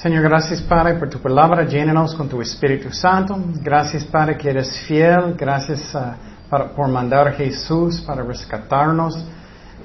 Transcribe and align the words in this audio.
Señor, 0.00 0.22
gracias 0.22 0.62
Padre 0.62 0.94
por 0.94 1.10
tu 1.10 1.18
palabra, 1.18 1.64
llénanos 1.64 2.14
con 2.14 2.28
tu 2.28 2.40
Espíritu 2.40 2.92
Santo. 2.92 3.36
Gracias 3.60 4.04
Padre 4.04 4.38
que 4.38 4.48
eres 4.48 4.78
fiel, 4.86 5.34
gracias 5.36 5.92
uh, 5.92 6.72
por 6.76 6.86
mandar 6.86 7.26
a 7.26 7.32
Jesús 7.32 8.00
para 8.02 8.22
rescatarnos 8.22 9.18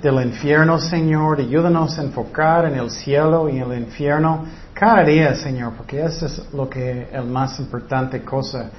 del 0.03 0.23
infierno, 0.23 0.77
Señor. 0.77 1.39
Ayúdanos 1.39 1.97
a 1.97 2.03
enfocar 2.03 2.65
en 2.65 2.75
el 2.75 2.91
cielo 2.91 3.49
y 3.49 3.57
el 3.57 3.73
infierno 3.75 4.45
cada 4.71 5.03
día, 5.03 5.33
Señor, 5.33 5.73
porque 5.75 6.05
eso 6.05 6.27
es 6.27 6.53
lo 6.53 6.69
que 6.69 7.09
el 7.11 7.25
más 7.25 7.59
importante 7.59 8.23
cosa 8.23 8.69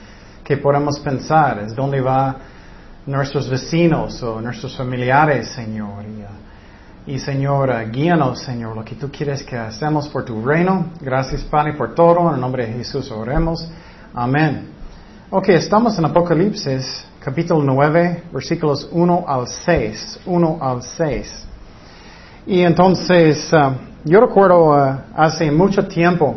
que 0.45 0.59
podemos 0.59 1.01
pensar, 1.01 1.59
es 1.65 1.75
dónde 1.75 2.01
va 2.01 2.37
nuestros 3.07 3.51
vecinos 3.51 4.23
o 4.23 4.41
nuestros 4.41 4.77
familiares, 4.77 5.49
Señor. 5.49 6.05
Uh, 6.05 6.54
y 7.07 7.19
Señor, 7.19 7.71
guíanos, 7.91 8.41
Señor, 8.41 8.75
lo 8.75 8.83
que 8.83 8.95
tú 8.95 9.11
quieres 9.11 9.43
que 9.43 9.59
hacemos 9.59 10.09
por 10.09 10.25
tu 10.25 10.43
reino. 10.43 10.87
Gracias, 11.03 11.43
Padre, 11.43 11.75
por 11.75 11.95
todo. 11.95 12.29
En 12.29 12.37
el 12.37 12.41
nombre 12.41 12.67
de 12.67 12.73
Jesús 12.73 13.11
oremos. 13.11 13.69
Amén. 14.15 14.71
Ok, 15.29 15.51
estamos 15.51 15.99
en 15.99 16.07
Apocalipsis, 16.07 17.05
capítulo 17.21 17.63
9, 17.63 18.23
versículos 18.33 18.89
1 18.91 19.25
al 19.29 19.47
6. 19.47 20.21
1 20.25 20.59
al 20.63 20.83
6. 20.83 21.47
Y 22.47 22.63
entonces, 22.63 23.53
uh, 23.53 23.73
yo 24.05 24.23
recuerdo 24.23 24.71
uh, 24.71 24.97
hace 25.15 25.51
mucho 25.51 25.87
tiempo 25.87 26.37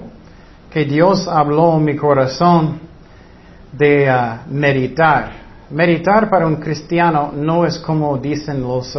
que 0.69 0.83
Dios 0.83 1.29
habló 1.29 1.77
en 1.77 1.85
mi 1.85 1.95
corazón 1.95 2.81
de 3.71 4.11
uh, 4.11 4.53
meditar. 4.53 5.31
Meditar 5.69 6.29
para 6.29 6.45
un 6.45 6.57
cristiano 6.57 7.31
no 7.33 7.65
es 7.65 7.77
como 7.79 8.17
dicen 8.17 8.61
los 8.61 8.97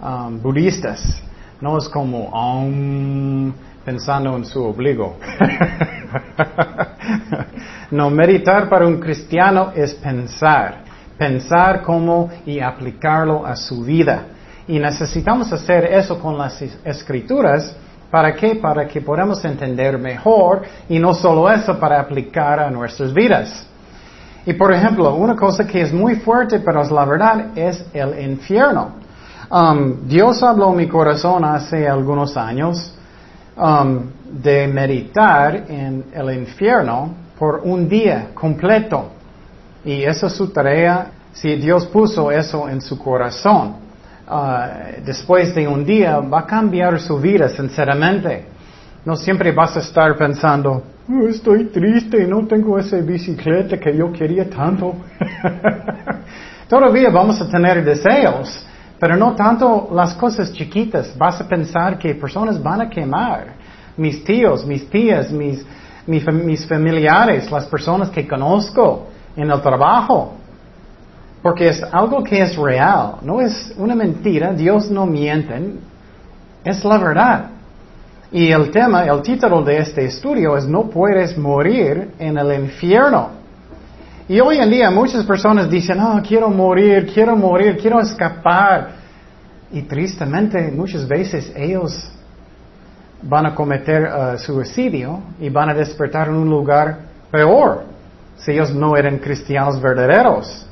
um, 0.00 0.40
budistas, 0.40 1.22
no 1.60 1.78
es 1.78 1.88
como 1.88 2.28
um, 2.28 3.52
pensando 3.84 4.36
en 4.36 4.44
su 4.44 4.62
obligo. 4.62 5.16
no, 7.90 8.10
meditar 8.10 8.68
para 8.68 8.86
un 8.86 9.00
cristiano 9.00 9.72
es 9.74 9.94
pensar, 9.94 10.82
pensar 11.16 11.82
cómo 11.82 12.30
y 12.46 12.60
aplicarlo 12.60 13.46
a 13.46 13.56
su 13.56 13.82
vida. 13.82 14.26
Y 14.66 14.78
necesitamos 14.78 15.52
hacer 15.52 15.86
eso 15.86 16.20
con 16.20 16.36
las 16.36 16.60
escrituras. 16.84 17.74
¿Para 18.10 18.34
qué? 18.34 18.56
Para 18.56 18.86
que 18.86 19.00
podamos 19.00 19.42
entender 19.44 19.98
mejor 19.98 20.62
y 20.88 20.98
no 20.98 21.14
solo 21.14 21.50
eso, 21.50 21.78
para 21.78 22.00
aplicar 22.00 22.60
a 22.60 22.70
nuestras 22.70 23.12
vidas. 23.12 23.66
Y 24.44 24.52
por 24.52 24.72
ejemplo, 24.72 25.14
una 25.14 25.34
cosa 25.34 25.66
que 25.66 25.80
es 25.80 25.92
muy 25.92 26.16
fuerte, 26.16 26.60
pero 26.60 26.82
es 26.82 26.90
la 26.90 27.04
verdad, 27.04 27.46
es 27.56 27.84
el 27.92 28.30
infierno. 28.30 29.07
Um, 29.50 30.06
Dios 30.06 30.42
habló 30.42 30.72
mi 30.72 30.86
corazón 30.86 31.42
hace 31.42 31.88
algunos 31.88 32.36
años 32.36 32.94
um, 33.56 34.02
de 34.30 34.68
meditar 34.68 35.64
en 35.68 36.04
el 36.12 36.34
infierno 36.34 37.14
por 37.38 37.62
un 37.64 37.88
día 37.88 38.28
completo. 38.34 39.10
Y 39.84 40.02
esa 40.02 40.26
es 40.26 40.34
su 40.34 40.48
tarea 40.48 41.12
si 41.32 41.56
Dios 41.56 41.86
puso 41.86 42.30
eso 42.30 42.68
en 42.68 42.82
su 42.82 42.98
corazón. 42.98 43.76
Uh, 44.30 45.02
después 45.06 45.54
de 45.54 45.66
un 45.66 45.82
día 45.82 46.18
va 46.18 46.40
a 46.40 46.46
cambiar 46.46 47.00
su 47.00 47.18
vida, 47.18 47.48
sinceramente. 47.48 48.44
No 49.06 49.16
siempre 49.16 49.52
vas 49.52 49.74
a 49.76 49.80
estar 49.80 50.14
pensando, 50.18 50.82
oh, 51.08 51.28
estoy 51.28 51.64
triste, 51.66 52.26
no 52.26 52.46
tengo 52.46 52.78
esa 52.78 52.98
bicicleta 52.98 53.78
que 53.78 53.96
yo 53.96 54.12
quería 54.12 54.50
tanto. 54.50 54.94
Todavía 56.68 57.08
vamos 57.08 57.40
a 57.40 57.48
tener 57.48 57.82
deseos, 57.82 58.66
pero 58.98 59.16
no 59.16 59.34
tanto 59.34 59.88
las 59.92 60.14
cosas 60.14 60.52
chiquitas. 60.52 61.16
Vas 61.16 61.40
a 61.40 61.48
pensar 61.48 61.98
que 61.98 62.14
personas 62.14 62.60
van 62.62 62.80
a 62.80 62.90
quemar. 62.90 63.54
Mis 63.96 64.24
tíos, 64.24 64.64
mis 64.66 64.88
tías, 64.88 65.30
mis, 65.30 65.64
mis, 66.06 66.66
familiares, 66.66 67.50
las 67.50 67.66
personas 67.66 68.10
que 68.10 68.26
conozco 68.26 69.08
en 69.36 69.50
el 69.50 69.60
trabajo. 69.60 70.34
Porque 71.42 71.68
es 71.68 71.82
algo 71.82 72.22
que 72.22 72.42
es 72.42 72.56
real, 72.56 73.16
no 73.22 73.40
es 73.40 73.72
una 73.76 73.94
mentira, 73.94 74.52
Dios 74.52 74.90
no 74.90 75.06
miente, 75.06 75.74
es 76.64 76.84
la 76.84 76.98
verdad. 76.98 77.50
Y 78.32 78.50
el 78.50 78.70
tema, 78.70 79.04
el 79.04 79.22
título 79.22 79.62
de 79.62 79.78
este 79.78 80.04
estudio 80.04 80.56
es 80.56 80.66
No 80.66 80.90
puedes 80.90 81.38
morir 81.38 82.10
en 82.18 82.36
el 82.36 82.60
infierno. 82.60 83.37
Y 84.28 84.40
hoy 84.40 84.58
en 84.58 84.70
día 84.70 84.90
muchas 84.90 85.24
personas 85.24 85.70
dicen, 85.70 85.98
oh, 86.00 86.20
quiero 86.22 86.50
morir, 86.50 87.10
quiero 87.14 87.34
morir, 87.34 87.78
quiero 87.80 87.98
escapar. 87.98 88.90
Y 89.72 89.82
tristemente 89.82 90.70
muchas 90.70 91.08
veces 91.08 91.50
ellos 91.56 92.12
van 93.22 93.46
a 93.46 93.54
cometer 93.54 94.02
uh, 94.02 94.38
suicidio 94.38 95.20
y 95.40 95.48
van 95.48 95.70
a 95.70 95.74
despertar 95.74 96.28
en 96.28 96.34
un 96.34 96.50
lugar 96.50 96.98
peor 97.30 97.84
si 98.36 98.52
ellos 98.52 98.70
no 98.74 98.98
eran 98.98 99.18
cristianos 99.18 99.80
verdaderos. 99.80 100.66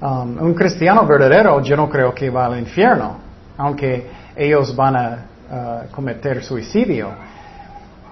Um, 0.00 0.38
un 0.40 0.54
cristiano 0.54 1.04
verdadero 1.06 1.60
yo 1.60 1.76
no 1.76 1.88
creo 1.90 2.14
que 2.14 2.30
va 2.30 2.46
al 2.46 2.58
infierno, 2.60 3.16
aunque 3.56 4.06
ellos 4.36 4.74
van 4.76 4.96
a 4.96 5.18
uh, 5.50 5.92
cometer 5.92 6.44
suicidio. 6.44 7.10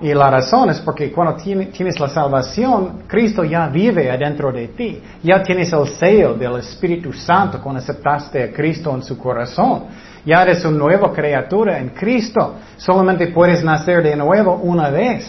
Y 0.03 0.13
la 0.15 0.31
razón 0.31 0.69
es 0.69 0.81
porque 0.81 1.13
cuando 1.13 1.37
tienes 1.37 2.01
la 2.01 2.09
salvación, 2.09 3.05
Cristo 3.07 3.45
ya 3.45 3.69
vive 3.69 4.11
adentro 4.11 4.51
de 4.51 4.69
ti. 4.69 5.01
Ya 5.23 5.41
tienes 5.45 5.73
el 5.73 5.87
sello 5.87 6.35
del 6.35 6.57
Espíritu 6.57 7.13
Santo 7.13 7.61
cuando 7.63 7.81
aceptaste 7.81 8.43
a 8.43 8.53
Cristo 8.53 8.93
en 8.93 9.05
su 9.05 9.17
corazón. 9.17 9.85
Ya 10.27 10.43
eres 10.43 10.65
una 10.65 10.77
nueva 10.77 11.13
criatura 11.13 11.79
en 11.79 11.91
Cristo. 11.91 12.57
Solamente 12.77 13.29
puedes 13.29 13.63
nacer 13.63 14.03
de 14.03 14.17
nuevo 14.17 14.57
una 14.57 14.91
vez. 14.91 15.25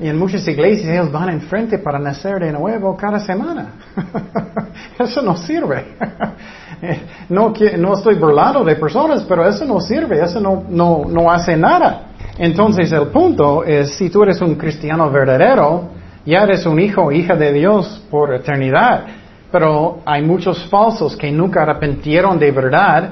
Y 0.00 0.08
en 0.08 0.18
muchas 0.18 0.46
iglesias 0.48 0.88
ellos 0.88 1.12
van 1.12 1.28
enfrente 1.28 1.78
para 1.78 2.00
nacer 2.00 2.40
de 2.40 2.50
nuevo 2.50 2.96
cada 2.96 3.20
semana. 3.20 3.74
eso 4.98 5.22
no 5.22 5.36
sirve. 5.36 5.96
no, 7.28 7.54
no 7.78 7.94
estoy 7.94 8.16
burlado 8.16 8.64
de 8.64 8.74
personas, 8.74 9.22
pero 9.28 9.48
eso 9.48 9.64
no 9.64 9.80
sirve, 9.80 10.20
eso 10.20 10.40
no, 10.40 10.64
no, 10.68 11.04
no 11.08 11.30
hace 11.30 11.56
nada. 11.56 12.13
Entonces 12.38 12.90
el 12.92 13.08
punto 13.08 13.64
es, 13.64 13.94
si 13.94 14.10
tú 14.10 14.22
eres 14.22 14.40
un 14.40 14.56
cristiano 14.56 15.10
verdadero, 15.10 15.90
ya 16.26 16.42
eres 16.42 16.66
un 16.66 16.80
hijo 16.80 17.02
o 17.02 17.12
hija 17.12 17.36
de 17.36 17.52
Dios 17.52 18.02
por 18.10 18.34
eternidad. 18.34 19.04
Pero 19.52 20.00
hay 20.04 20.22
muchos 20.22 20.64
falsos 20.66 21.16
que 21.16 21.30
nunca 21.30 21.62
arrepentieron 21.62 22.38
de 22.38 22.50
verdad, 22.50 23.10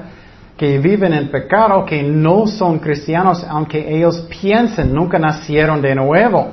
que 0.57 0.77
viven 0.77 1.13
en 1.13 1.29
pecado, 1.29 1.85
que 1.85 2.03
no 2.03 2.47
son 2.47 2.79
cristianos, 2.79 3.45
aunque 3.47 3.95
ellos 3.95 4.27
piensen, 4.41 4.93
nunca 4.93 5.17
nacieron 5.17 5.81
de 5.81 5.95
nuevo. 5.95 6.51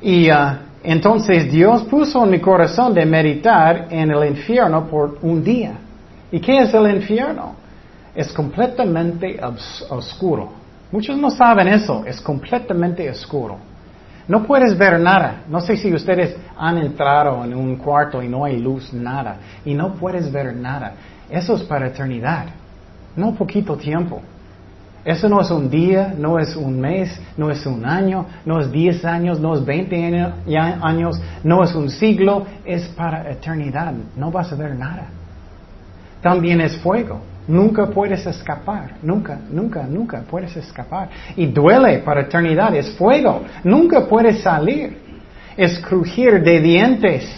Y 0.00 0.30
uh, 0.30 0.34
entonces 0.82 1.52
Dios 1.52 1.82
puso 1.84 2.24
en 2.24 2.30
mi 2.30 2.40
corazón 2.40 2.94
de 2.94 3.04
meditar 3.04 3.88
en 3.90 4.10
el 4.10 4.28
infierno 4.28 4.86
por 4.86 5.18
un 5.22 5.44
día. 5.44 5.72
¿Y 6.32 6.40
qué 6.40 6.60
es 6.60 6.72
el 6.72 6.90
infierno? 6.90 7.56
Es 8.14 8.32
completamente 8.32 9.38
oscuro. 9.90 10.59
Muchos 10.92 11.16
no 11.16 11.30
saben 11.30 11.68
eso, 11.68 12.04
es 12.04 12.20
completamente 12.20 13.08
oscuro. 13.08 13.58
No 14.26 14.44
puedes 14.44 14.76
ver 14.78 15.00
nada. 15.00 15.42
No 15.48 15.60
sé 15.60 15.76
si 15.76 15.92
ustedes 15.92 16.36
han 16.56 16.78
entrado 16.78 17.44
en 17.44 17.54
un 17.54 17.76
cuarto 17.76 18.22
y 18.22 18.28
no 18.28 18.44
hay 18.44 18.60
luz, 18.60 18.92
nada. 18.92 19.36
Y 19.64 19.74
no 19.74 19.94
puedes 19.94 20.30
ver 20.30 20.54
nada. 20.54 20.94
Eso 21.28 21.54
es 21.54 21.62
para 21.62 21.88
eternidad. 21.88 22.46
No 23.16 23.34
poquito 23.34 23.76
tiempo. 23.76 24.20
Eso 25.04 25.28
no 25.28 25.40
es 25.40 25.50
un 25.50 25.70
día, 25.70 26.14
no 26.16 26.38
es 26.38 26.54
un 26.54 26.78
mes, 26.78 27.18
no 27.36 27.50
es 27.50 27.64
un 27.64 27.86
año, 27.86 28.26
no 28.44 28.60
es 28.60 28.70
diez 28.70 29.04
años, 29.04 29.40
no 29.40 29.54
es 29.54 29.64
veinte 29.64 29.96
años, 30.04 31.20
no 31.42 31.64
es 31.64 31.74
un 31.74 31.90
siglo, 31.90 32.44
es 32.64 32.86
para 32.88 33.30
eternidad. 33.30 33.92
No 34.14 34.30
vas 34.30 34.52
a 34.52 34.56
ver 34.56 34.76
nada. 34.76 35.06
También 36.20 36.60
es 36.60 36.76
fuego. 36.76 37.20
Nunca 37.50 37.86
puedes 37.86 38.24
escapar. 38.26 38.94
Nunca, 39.02 39.38
nunca, 39.50 39.82
nunca 39.82 40.22
puedes 40.22 40.56
escapar. 40.56 41.10
Y 41.36 41.46
duele 41.46 41.98
para 41.98 42.22
eternidad. 42.22 42.74
Es 42.76 42.92
fuego. 42.92 43.42
Nunca 43.64 44.06
puedes 44.06 44.40
salir. 44.40 44.96
Es 45.56 45.80
crujir 45.80 46.42
de 46.42 46.60
dientes. 46.60 47.28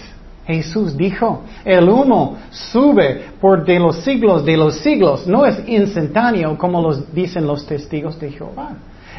Jesús 0.47 0.97
dijo, 0.97 1.45
el 1.65 1.89
humo 1.89 2.37
sube 2.51 3.27
por 3.41 3.65
de 3.65 3.79
los 3.79 4.03
siglos 4.03 4.45
de 4.45 4.57
los 4.57 4.79
siglos, 4.79 5.25
no 5.27 5.47
es 5.47 5.63
instantáneo 5.69 6.59
como 6.59 6.83
los 6.83 7.15
dicen 7.15 7.47
los 7.47 7.65
testigos 7.65 8.19
de 8.19 8.33
Jehová. 8.33 8.71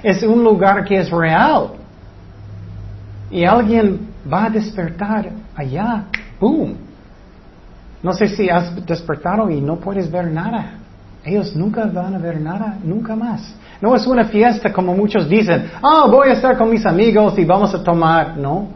Es 0.03 0.21
un 0.23 0.43
lugar 0.43 0.83
que 0.83 0.97
es 0.97 1.09
real. 1.09 1.69
Y 3.31 3.45
alguien 3.45 4.09
va 4.31 4.45
a 4.45 4.49
despertar 4.49 5.31
allá, 5.55 6.05
boom. 6.41 6.75
No 8.03 8.11
sé 8.11 8.27
si 8.27 8.49
has 8.49 8.85
despertado 8.85 9.49
y 9.49 9.61
no 9.61 9.77
puedes 9.77 10.11
ver 10.11 10.29
nada. 10.29 10.82
Ellos 11.23 11.55
nunca 11.55 11.85
van 11.85 12.15
a 12.15 12.17
ver 12.17 12.39
nada, 12.39 12.77
nunca 12.83 13.15
más. 13.15 13.55
No 13.81 13.95
es 13.95 14.05
una 14.05 14.25
fiesta 14.25 14.71
como 14.73 14.93
muchos 14.93 15.27
dicen, 15.29 15.69
ah, 15.81 16.05
voy 16.09 16.29
a 16.29 16.33
estar 16.33 16.57
con 16.57 16.69
mis 16.69 16.85
amigos 16.85 17.37
y 17.37 17.45
vamos 17.45 17.73
a 17.73 17.83
tomar. 17.83 18.37
No, 18.37 18.67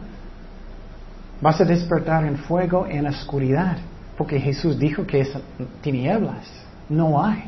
Vas 1.40 1.60
a 1.60 1.64
despertar 1.64 2.24
en 2.24 2.36
fuego, 2.36 2.86
en 2.88 3.06
oscuridad, 3.06 3.76
porque 4.16 4.40
Jesús 4.40 4.78
dijo 4.78 5.06
que 5.06 5.20
es 5.20 5.32
tinieblas. 5.80 6.50
No 6.88 7.22
hay. 7.22 7.44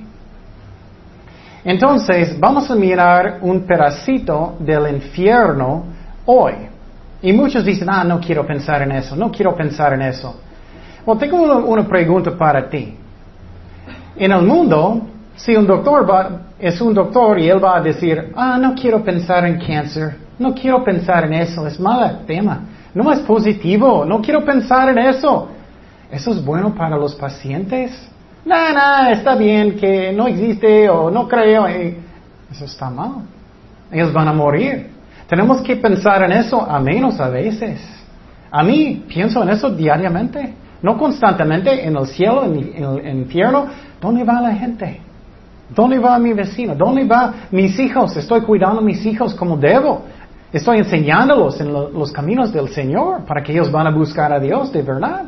Entonces, 1.64 2.38
vamos 2.38 2.70
a 2.70 2.76
mirar 2.76 3.38
un 3.43 3.62
pedacito 3.62 4.56
del 4.61 4.94
infierno 4.94 5.85
hoy. 6.25 6.55
Y 7.20 7.32
muchos 7.32 7.64
dicen, 7.64 7.88
ah, 7.91 8.05
no 8.05 8.20
quiero 8.20 8.46
pensar 8.46 8.82
en 8.82 8.93
eso, 8.93 9.17
no 9.17 9.31
quiero 9.31 9.55
pensar 9.56 9.93
en 9.93 10.03
eso. 10.03 10.41
Bueno, 11.05 11.20
tengo 11.20 11.64
una, 11.64 11.87
pregunta 11.87 12.31
para 12.37 12.69
ti. 12.69 12.96
En 14.16 14.32
el 14.32 14.42
mundo, 14.42 15.02
si 15.36 15.56
un 15.56 15.66
doctor 15.66 16.08
va, 16.08 16.30
es 16.58 16.80
un 16.80 16.92
doctor 16.92 17.38
y 17.38 17.48
él 17.48 17.62
va 17.62 17.76
a 17.76 17.80
decir, 17.80 18.32
ah, 18.36 18.58
no 18.58 18.74
quiero 18.74 19.02
pensar 19.02 19.46
en 19.46 19.58
cáncer, 19.58 20.16
no 20.38 20.54
quiero 20.54 20.84
pensar 20.84 21.24
en 21.24 21.34
eso, 21.34 21.66
es 21.66 21.78
mal 21.80 22.20
tema, 22.26 22.60
no 22.94 23.10
es 23.12 23.20
positivo, 23.20 24.04
no 24.04 24.20
quiero 24.20 24.44
pensar 24.44 24.88
en 24.90 24.98
eso. 24.98 25.48
¿Eso 26.10 26.32
es 26.32 26.44
bueno 26.44 26.74
para 26.74 26.96
los 26.96 27.14
pacientes? 27.14 28.10
No, 28.44 28.56
no, 28.72 29.10
está 29.10 29.36
bien 29.36 29.76
que 29.76 30.12
no 30.12 30.26
existe 30.26 30.88
o 30.88 31.10
no 31.10 31.28
creo. 31.28 31.66
Eso 31.66 32.64
está 32.64 32.90
mal. 32.90 33.22
Ellos 33.92 34.12
van 34.12 34.28
a 34.28 34.32
morir. 34.32 34.88
Tenemos 35.28 35.62
que 35.62 35.76
pensar 35.76 36.22
en 36.24 36.32
eso 36.32 36.60
a 36.60 36.80
menos 36.80 37.20
a 37.20 37.28
veces. 37.28 37.80
A 38.50 38.62
mí 38.62 39.04
pienso 39.08 39.42
en 39.42 39.50
eso 39.50 39.70
diariamente. 39.70 40.54
No 40.82 40.96
constantemente 40.96 41.86
en 41.86 41.96
el 41.96 42.06
cielo, 42.06 42.44
en 42.44 43.04
el 43.04 43.16
infierno. 43.18 43.66
¿Dónde 44.00 44.25
va 44.25 44.41
la 44.41 44.55
gente? 44.55 45.00
¿Dónde 45.75 45.99
va 45.99 46.19
mi 46.19 46.32
vecino? 46.32 46.75
¿Dónde 46.75 47.05
va 47.05 47.35
mis 47.50 47.79
hijos? 47.79 48.17
Estoy 48.17 48.41
cuidando 48.43 48.81
a 48.81 48.85
mis 48.85 49.05
hijos 49.06 49.35
como 49.35 49.56
debo. 49.56 50.02
Estoy 50.52 50.79
enseñándolos 50.79 51.61
en 51.61 51.73
los 51.73 52.11
caminos 52.11 52.52
del 52.52 52.69
Señor 52.69 53.25
para 53.25 53.43
que 53.43 53.52
ellos 53.52 53.70
van 53.70 53.87
a 53.87 53.91
buscar 53.91 54.32
a 54.32 54.41
Dios 54.41 54.73
de 54.73 54.82
verdad. 54.82 55.25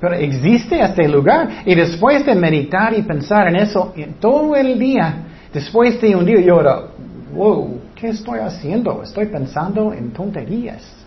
Pero 0.00 0.14
existe 0.14 0.80
este 0.80 1.06
lugar. 1.06 1.62
Y 1.64 1.74
después 1.74 2.26
de 2.26 2.34
meditar 2.34 2.92
y 2.92 3.02
pensar 3.02 3.48
en 3.48 3.56
eso 3.56 3.92
todo 4.18 4.56
el 4.56 4.78
día, 4.78 5.14
después 5.52 6.00
de 6.00 6.16
un 6.16 6.24
día 6.24 6.40
yo 6.40 6.60
wow, 7.34 7.80
¿qué 7.94 8.08
estoy 8.08 8.40
haciendo? 8.40 9.02
Estoy 9.02 9.26
pensando 9.26 9.92
en 9.92 10.10
tonterías. 10.10 10.99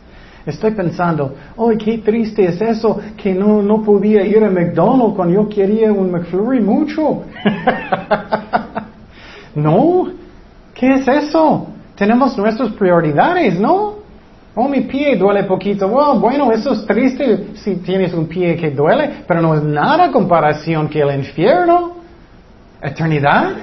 Estoy 0.46 0.72
pensando, 0.72 1.36
oh, 1.56 1.72
qué 1.78 2.00
triste 2.00 2.44
es 2.44 2.62
eso 2.62 3.00
que 3.16 3.34
no, 3.34 3.62
no 3.62 3.82
podía 3.82 4.26
ir 4.26 4.44
a 4.44 4.50
McDonald's 4.50 5.16
cuando 5.16 5.36
yo 5.36 5.48
quería 5.48 5.94
un 5.94 6.12
McFlurry 6.12 6.60
mucho. 6.60 7.24
no, 9.56 10.12
¿qué 10.74 10.96
es 10.96 11.08
eso? 11.08 11.68
Tenemos 11.96 12.38
nuestras 12.38 12.72
prioridades, 12.72 13.58
¿no? 13.58 13.94
Oh, 14.56 14.68
mi 14.68 14.82
pie 14.82 15.16
duele 15.16 15.46
poquito. 15.46 15.88
bueno, 15.88 16.52
eso 16.52 16.74
es 16.74 16.86
triste 16.86 17.56
si 17.56 17.78
tienes 17.78 18.14
un 18.14 18.28
pie 18.28 18.58
que 18.58 18.70
duele, 18.70 19.24
pero 19.26 19.42
no 19.42 19.56
es 19.56 19.64
nada 19.64 20.12
comparación 20.12 20.90
que 20.90 21.00
el 21.00 21.20
infierno. 21.20 21.94
Eternidad. 22.82 23.54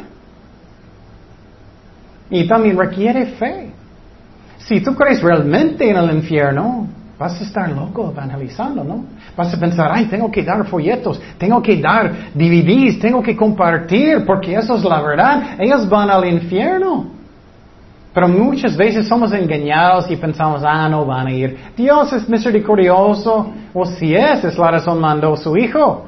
Y 2.31 2.49
también 2.49 2.79
requiere 2.79 3.27
fe. 3.27 3.71
Si 4.71 4.81
tú 4.81 4.95
crees 4.95 5.21
realmente 5.21 5.91
en 5.91 5.97
el 5.97 6.15
infierno, 6.15 6.87
vas 7.19 7.41
a 7.41 7.43
estar 7.43 7.69
loco 7.73 8.13
evangelizando, 8.13 8.85
¿no? 8.85 9.05
Vas 9.37 9.53
a 9.53 9.59
pensar, 9.59 9.91
ay, 9.93 10.05
tengo 10.05 10.31
que 10.31 10.45
dar 10.45 10.65
folletos, 10.65 11.21
tengo 11.39 11.61
que 11.61 11.81
dar 11.81 12.31
DVDs, 12.33 13.01
tengo 13.01 13.21
que 13.21 13.35
compartir, 13.35 14.25
porque 14.25 14.55
eso 14.55 14.77
es 14.77 14.85
la 14.85 15.03
verdad. 15.03 15.57
Ellos 15.59 15.89
van 15.89 16.09
al 16.09 16.25
infierno. 16.25 17.07
Pero 18.15 18.29
muchas 18.29 18.77
veces 18.77 19.09
somos 19.09 19.33
engañados 19.33 20.09
y 20.09 20.15
pensamos, 20.15 20.63
ah, 20.65 20.89
no 20.89 21.05
van 21.05 21.27
a 21.27 21.33
ir. 21.33 21.59
Dios 21.77 22.13
es 22.13 22.29
misericordioso. 22.29 23.51
O 23.75 23.85
si 23.85 24.15
es, 24.15 24.45
es 24.45 24.57
la 24.57 24.71
razón 24.71 25.01
mandó 25.01 25.37
su 25.37 25.57
Hijo. 25.57 26.05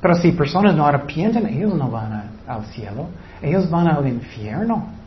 Pero 0.00 0.16
si 0.16 0.32
personas 0.32 0.74
no 0.74 0.84
arrepienten, 0.84 1.46
ellos 1.46 1.74
no 1.74 1.88
van 1.88 2.24
al 2.48 2.64
cielo. 2.72 3.06
Ellos 3.40 3.70
van 3.70 3.86
al 3.86 4.04
infierno. 4.04 4.99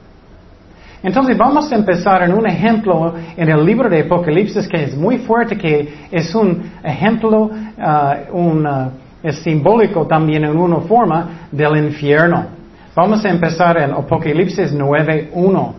Entonces 1.04 1.38
vamos 1.38 1.70
a 1.70 1.76
empezar 1.76 2.24
en 2.24 2.34
un 2.34 2.48
ejemplo 2.48 3.14
en 3.36 3.50
el 3.50 3.66
libro 3.66 3.90
de 3.90 4.04
Apocalipsis 4.04 4.70
que 4.70 4.84
es 4.84 4.96
muy 4.96 5.18
fuerte, 5.18 5.58
que 5.58 6.08
es 6.10 6.34
un 6.34 6.72
ejemplo, 6.82 7.52
uh, 7.52 8.38
un, 8.38 8.66
uh, 8.66 8.90
es 9.22 9.36
simbólico 9.40 10.08
también 10.08 10.46
en 10.46 10.58
una 10.58 10.80
forma 10.80 11.48
del 11.52 11.76
infierno. 11.86 12.46
Vamos 12.96 13.26
a 13.26 13.30
empezar 13.30 13.78
en 13.82 13.92
Apocalipsis 13.92 14.74
9.1. 14.74 15.74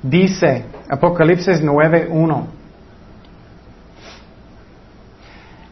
Dice 0.00 0.64
Apocalipsis 0.88 1.60
9.1. 1.60 2.42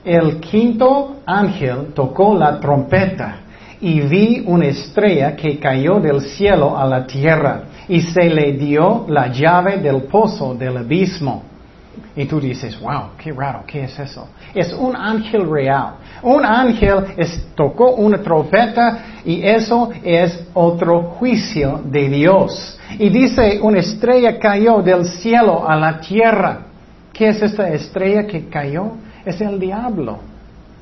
El 0.05 0.41
quinto 0.41 1.19
ángel 1.27 1.93
tocó 1.95 2.35
la 2.35 2.59
trompeta 2.59 3.37
y 3.81 4.01
vi 4.01 4.43
una 4.47 4.67
estrella 4.67 5.35
que 5.35 5.59
cayó 5.59 5.99
del 6.01 6.21
cielo 6.21 6.77
a 6.77 6.85
la 6.87 7.07
tierra 7.07 7.63
y 7.89 8.01
se 8.03 8.29
le 8.29 8.53
dio 8.53 9.07
la 9.09 9.29
llave 9.29 9.79
del 9.79 10.03
pozo 10.03 10.55
del 10.55 10.77
abismo. 10.77 11.45
Y 12.15 12.25
tú 12.27 12.41
dices, 12.41 12.79
wow, 12.81 13.11
qué 13.17 13.33
raro, 13.33 13.65
¿qué 13.67 13.85
es 13.85 13.99
eso? 13.99 14.29
Es 14.55 14.73
un 14.73 14.95
ángel 14.95 15.49
real. 15.49 15.95
Un 16.23 16.45
ángel 16.45 17.05
tocó 17.55 17.93
una 17.93 18.19
trompeta 18.19 18.99
y 19.25 19.43
eso 19.43 19.91
es 20.03 20.47
otro 20.53 21.03
juicio 21.03 21.81
de 21.85 22.09
Dios. 22.09 22.79
Y 22.99 23.09
dice, 23.09 23.61
una 23.63 23.79
estrella 23.79 24.39
cayó 24.39 24.83
del 24.83 25.07
cielo 25.07 25.69
a 25.69 25.77
la 25.77 26.01
tierra. 26.01 26.67
¿Qué 27.13 27.29
es 27.29 27.43
esta 27.43 27.69
estrella 27.71 28.27
que 28.27 28.49
cayó? 28.49 28.93
Es 29.25 29.41
el 29.41 29.59
diablo. 29.59 30.30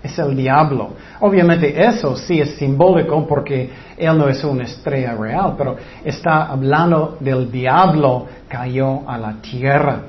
Es 0.09 0.19
el 0.19 0.35
diablo. 0.35 0.91
Obviamente 1.21 1.85
eso 1.85 2.17
sí 2.17 2.41
es 2.41 2.57
simbólico 2.57 3.27
porque 3.27 3.71
él 3.97 4.17
no 4.17 4.29
es 4.29 4.43
una 4.43 4.65
estrella 4.65 5.15
real, 5.15 5.55
pero 5.59 5.77
está 6.03 6.47
hablando 6.47 7.19
del 7.21 7.51
diablo 7.51 8.27
cayó 8.49 9.09
a 9.09 9.19
la 9.19 9.35
tierra. 9.43 10.01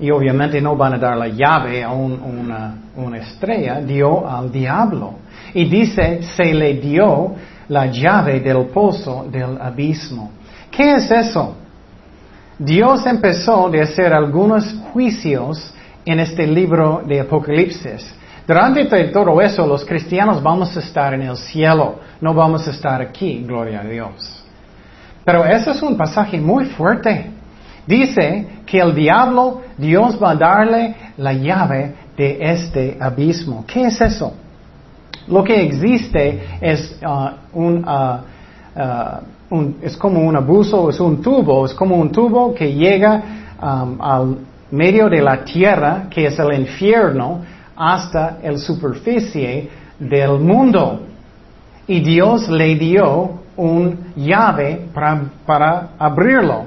Y 0.00 0.10
obviamente 0.10 0.60
no 0.60 0.76
van 0.76 0.94
a 0.94 0.98
dar 0.98 1.16
la 1.16 1.28
llave 1.28 1.82
a 1.82 1.90
una, 1.90 2.74
una 2.96 3.18
estrella, 3.18 3.80
dio 3.80 4.28
al 4.28 4.50
diablo. 4.50 5.14
Y 5.54 5.64
dice, 5.64 6.20
se 6.36 6.54
le 6.54 6.74
dio 6.74 7.34
la 7.68 7.86
llave 7.86 8.40
del 8.40 8.66
pozo 8.66 9.26
del 9.30 9.60
abismo. 9.60 10.30
¿Qué 10.70 10.94
es 10.94 11.10
eso? 11.10 11.56
Dios 12.58 13.06
empezó 13.06 13.68
a 13.68 13.82
hacer 13.82 14.12
algunos 14.12 14.72
juicios 14.92 15.74
en 16.04 16.20
este 16.20 16.46
libro 16.46 17.02
de 17.06 17.20
Apocalipsis. 17.20 18.17
Durante 18.48 18.86
todo 19.08 19.42
eso, 19.42 19.66
los 19.66 19.84
cristianos 19.84 20.42
vamos 20.42 20.74
a 20.74 20.80
estar 20.80 21.12
en 21.12 21.20
el 21.20 21.36
cielo, 21.36 21.96
no 22.18 22.32
vamos 22.32 22.66
a 22.66 22.70
estar 22.70 23.02
aquí, 23.02 23.44
gloria 23.46 23.82
a 23.82 23.84
Dios. 23.84 24.42
Pero 25.22 25.44
eso 25.44 25.72
es 25.72 25.82
un 25.82 25.98
pasaje 25.98 26.40
muy 26.40 26.64
fuerte. 26.64 27.30
Dice 27.86 28.46
que 28.64 28.78
el 28.78 28.94
diablo, 28.94 29.60
Dios 29.76 30.18
va 30.22 30.30
a 30.30 30.34
darle 30.34 30.94
la 31.18 31.34
llave 31.34 31.94
de 32.16 32.38
este 32.40 32.96
abismo. 32.98 33.66
¿Qué 33.66 33.84
es 33.84 34.00
eso? 34.00 34.32
Lo 35.26 35.44
que 35.44 35.66
existe 35.66 36.42
es 36.62 36.98
uh, 37.02 37.28
un, 37.52 37.84
uh, 37.86 39.54
uh, 39.54 39.74
es 39.82 39.94
como 39.94 40.20
un 40.20 40.36
abuso, 40.36 40.88
es 40.88 40.98
un 41.00 41.20
tubo, 41.20 41.66
es 41.66 41.74
como 41.74 41.96
un 41.96 42.10
tubo 42.10 42.54
que 42.54 42.72
llega 42.72 43.22
um, 43.60 44.00
al 44.00 44.38
medio 44.70 45.10
de 45.10 45.20
la 45.20 45.44
tierra, 45.44 46.06
que 46.08 46.24
es 46.24 46.38
el 46.38 46.54
infierno, 46.54 47.42
hasta 47.78 48.38
la 48.42 48.58
superficie 48.58 49.70
del 49.98 50.40
mundo. 50.40 51.02
Y 51.86 52.00
Dios 52.00 52.48
le 52.48 52.74
dio 52.74 53.40
un 53.56 54.12
llave 54.16 54.88
para, 54.92 55.22
para 55.46 55.90
abrirlo 55.98 56.64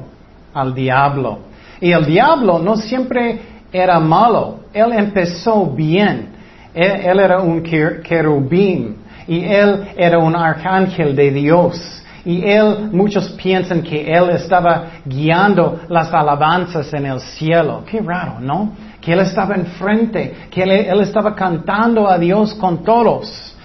al 0.54 0.74
diablo. 0.74 1.40
Y 1.80 1.92
el 1.92 2.06
diablo 2.06 2.60
no 2.60 2.78
siempre 2.78 3.40
era 3.72 4.00
malo, 4.00 4.60
él 4.74 4.94
empezó 4.94 5.66
bien. 5.66 6.30
Él, 6.74 7.20
era 7.20 7.42
un 7.42 7.62
querubín 7.62 8.96
y 9.28 9.44
él 9.44 9.90
era 9.98 10.18
un 10.20 10.36
arcángel 10.36 11.16
de 11.16 11.32
Dios. 11.32 12.04
Y 12.24 12.46
él, 12.46 12.90
muchos 12.92 13.32
piensan 13.32 13.82
que 13.82 14.10
él 14.10 14.30
estaba 14.30 14.86
guiando 15.06 15.82
las 15.90 16.14
alabanzas 16.14 16.94
en 16.94 17.08
el 17.08 17.20
cielo. 17.20 17.84
Qué 17.86 18.00
raro, 18.00 18.40
¿no? 18.40 18.72
Que 19.02 19.14
él 19.14 19.20
estaba 19.20 19.56
enfrente, 19.56 20.48
que 20.52 20.64
él, 20.64 21.02
estaba 21.02 21.36
cantando 21.36 22.08
a 22.08 22.18
Dios 22.18 22.54
con 22.54 22.84
todos. 22.84 23.56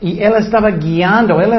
Y 0.00 0.20
él 0.20 0.34
estaba 0.38 0.70
guiando, 0.70 1.40
él, 1.40 1.52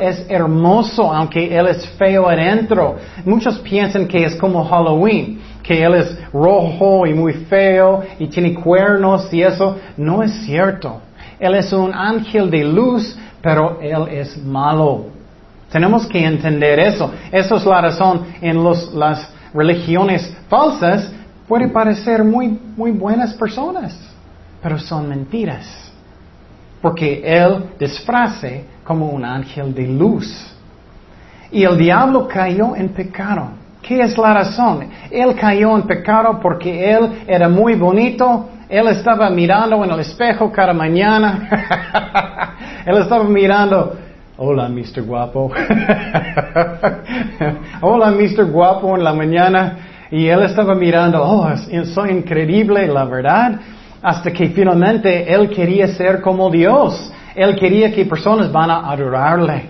es 0.00 0.26
hermoso, 0.28 1.12
aunque 1.12 1.56
él 1.56 1.68
es 1.68 1.88
feo 1.90 2.28
adentro. 2.28 2.96
Muchos 3.24 3.58
piensan 3.60 4.06
que 4.06 4.24
es 4.24 4.36
como 4.36 4.64
Halloween, 4.64 5.40
que 5.62 5.82
él 5.82 5.94
es 5.94 6.18
rojo 6.32 7.06
y 7.06 7.14
muy 7.14 7.32
feo 7.32 8.02
y 8.18 8.26
tiene 8.26 8.54
cuernos 8.54 9.32
y 9.32 9.42
eso. 9.42 9.76
No 9.96 10.22
es 10.22 10.32
cierto. 10.44 11.00
Él 11.38 11.54
es 11.54 11.72
un 11.72 11.92
ángel 11.94 12.50
de 12.50 12.64
luz, 12.64 13.16
pero 13.40 13.80
él 13.80 14.08
es 14.10 14.36
malo. 14.36 15.06
Tenemos 15.70 16.06
que 16.06 16.24
entender 16.24 16.80
eso. 16.80 17.10
Esa 17.30 17.56
es 17.56 17.64
la 17.64 17.80
razón 17.80 18.26
en 18.40 18.62
las 18.62 19.30
religiones 19.54 20.36
falsas. 20.48 21.12
Puede 21.50 21.66
parecer 21.66 22.22
muy, 22.22 22.56
muy 22.76 22.92
buenas 22.92 23.34
personas, 23.34 23.98
pero 24.62 24.78
son 24.78 25.08
mentiras. 25.08 25.90
Porque 26.80 27.20
Él 27.24 27.70
disfrace 27.76 28.66
como 28.84 29.08
un 29.08 29.24
ángel 29.24 29.74
de 29.74 29.88
luz. 29.88 30.54
Y 31.50 31.64
el 31.64 31.76
diablo 31.76 32.28
cayó 32.28 32.76
en 32.76 32.90
pecado. 32.90 33.48
¿Qué 33.82 34.00
es 34.00 34.16
la 34.16 34.32
razón? 34.32 34.90
Él 35.10 35.34
cayó 35.34 35.74
en 35.74 35.82
pecado 35.88 36.38
porque 36.40 36.88
él 36.88 37.24
era 37.26 37.48
muy 37.48 37.74
bonito. 37.74 38.48
Él 38.68 38.86
estaba 38.86 39.28
mirando 39.28 39.84
en 39.84 39.90
el 39.90 39.98
espejo 39.98 40.52
cada 40.52 40.72
mañana. 40.72 42.54
él 42.86 42.96
estaba 42.96 43.24
mirando, 43.24 43.96
hola, 44.36 44.68
Mr. 44.68 45.02
Guapo. 45.02 45.50
hola, 47.80 48.12
Mr. 48.12 48.44
Guapo 48.44 48.96
en 48.96 49.02
la 49.02 49.12
mañana. 49.12 49.89
Y 50.10 50.26
él 50.26 50.42
estaba 50.42 50.74
mirando, 50.74 51.22
oh, 51.22 51.48
soy 51.94 52.10
increíble, 52.10 52.86
la 52.88 53.04
verdad. 53.04 53.60
Hasta 54.02 54.32
que 54.32 54.48
finalmente 54.48 55.32
él 55.32 55.50
quería 55.50 55.86
ser 55.88 56.20
como 56.20 56.50
Dios. 56.50 57.12
Él 57.34 57.54
quería 57.56 57.92
que 57.92 58.04
personas 58.06 58.50
van 58.50 58.70
a 58.70 58.90
adorarle. 58.90 59.64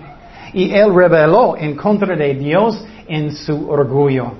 Y 0.53 0.71
él 0.71 0.93
reveló 0.93 1.55
en 1.57 1.75
contra 1.75 2.15
de 2.15 2.33
Dios 2.33 2.83
en 3.07 3.31
su 3.31 3.69
orgullo. 3.69 4.33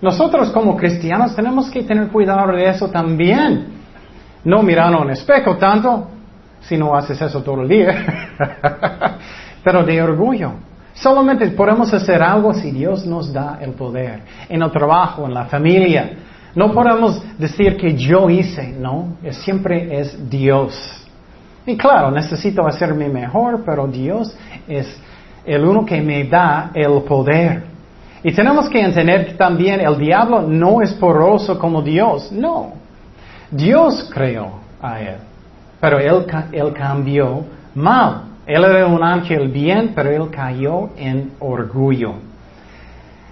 Nosotros 0.00 0.50
como 0.50 0.76
cristianos 0.76 1.34
tenemos 1.34 1.70
que 1.70 1.82
tener 1.82 2.08
cuidado 2.08 2.52
de 2.52 2.68
eso 2.68 2.88
también. 2.88 3.68
No 4.44 4.62
mirando 4.62 5.02
en 5.02 5.10
espejo 5.10 5.56
tanto, 5.56 6.08
si 6.60 6.76
no 6.76 6.94
haces 6.94 7.20
eso 7.20 7.42
todo 7.42 7.62
el 7.62 7.68
día, 7.68 8.28
pero 9.64 9.82
de 9.82 10.02
orgullo. 10.02 10.52
Solamente 10.94 11.48
podemos 11.50 11.92
hacer 11.92 12.22
algo 12.22 12.54
si 12.54 12.70
Dios 12.70 13.04
nos 13.04 13.32
da 13.32 13.58
el 13.60 13.72
poder, 13.72 14.22
en 14.48 14.62
el 14.62 14.70
trabajo, 14.70 15.26
en 15.26 15.34
la 15.34 15.46
familia. 15.46 16.12
No 16.54 16.72
podemos 16.72 17.20
decir 17.36 17.76
que 17.76 17.96
yo 17.96 18.30
hice, 18.30 18.68
no, 18.68 19.16
siempre 19.30 20.00
es 20.00 20.30
Dios. 20.30 21.04
Y 21.66 21.76
claro, 21.76 22.12
necesito 22.12 22.64
hacerme 22.64 23.08
mejor, 23.08 23.64
pero 23.66 23.88
Dios 23.88 24.36
es 24.68 24.86
el 25.44 25.64
uno 25.64 25.84
que 25.84 26.00
me 26.00 26.24
da 26.24 26.70
el 26.74 27.02
poder. 27.02 27.64
Y 28.22 28.32
tenemos 28.32 28.68
que 28.68 28.80
entender 28.80 29.26
que 29.26 29.34
también 29.34 29.80
el 29.80 29.98
diablo 29.98 30.42
no 30.42 30.80
es 30.80 30.92
poroso 30.92 31.58
como 31.58 31.82
Dios, 31.82 32.30
no. 32.30 32.72
Dios 33.50 34.08
creó 34.12 34.60
a 34.80 35.00
él, 35.00 35.16
pero 35.80 35.98
él, 35.98 36.24
él 36.52 36.72
cambió 36.72 37.44
mal. 37.74 38.33
Él 38.46 38.64
era 38.64 38.86
un 38.86 39.02
ángel 39.02 39.48
bien, 39.48 39.92
pero 39.94 40.10
él 40.10 40.30
cayó 40.30 40.90
en 40.96 41.32
orgullo. 41.40 42.14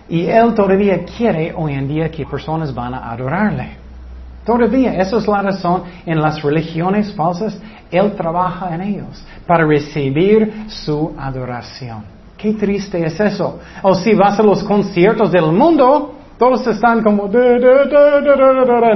Y 0.09 0.27
él 0.27 0.55
todavía 0.55 1.05
quiere 1.05 1.53
hoy 1.57 1.75
en 1.75 1.87
día 1.87 2.11
que 2.11 2.25
personas 2.25 2.75
van 2.75 2.95
a 2.95 3.11
adorarle. 3.11 3.77
Todavía, 4.45 4.95
esa 4.95 5.19
es 5.19 5.29
la 5.29 5.43
razón 5.43 5.83
en 6.05 6.21
las 6.21 6.43
religiones 6.43 7.15
falsas, 7.15 7.61
él 7.91 8.13
trabaja 8.17 8.75
en 8.75 8.81
ellos 8.81 9.25
para 9.47 9.65
recibir 9.65 10.65
su 10.67 11.13
adoración. 11.17 12.05
Qué 12.37 12.55
triste 12.55 13.05
es 13.07 13.21
eso. 13.21 13.61
O 13.83 13.95
si 13.95 14.15
vas 14.15 14.41
a 14.41 14.43
los 14.43 14.65
conciertos 14.65 15.31
del 15.31 15.53
mundo, 15.53 16.15
todos 16.39 16.67
están 16.67 17.03
como, 17.05 17.29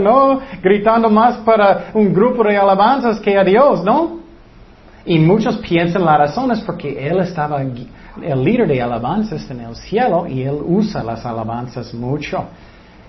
¿no? 0.01 0.41
Gritando 0.61 1.09
más 1.09 1.37
para 1.39 1.91
un 1.95 2.13
grupo 2.13 2.43
de 2.43 2.57
alabanzas 2.57 3.21
que 3.21 3.39
a 3.39 3.45
Dios, 3.45 3.85
¿no? 3.85 4.26
Y 5.07 5.19
muchos 5.21 5.59
piensan 5.59 6.05
la 6.05 6.19
razón 6.19 6.51
es 6.51 6.61
porque 6.61 7.07
Él 7.07 7.21
estaba, 7.21 7.63
el 7.63 8.45
líder 8.45 8.67
de 8.67 8.83
alabanzas 8.83 9.49
en 9.51 9.61
el 9.61 9.77
cielo 9.77 10.27
y 10.27 10.43
Él 10.43 10.59
usa 10.65 11.03
las 11.05 11.25
alabanzas 11.25 11.95
mucho. 11.95 12.45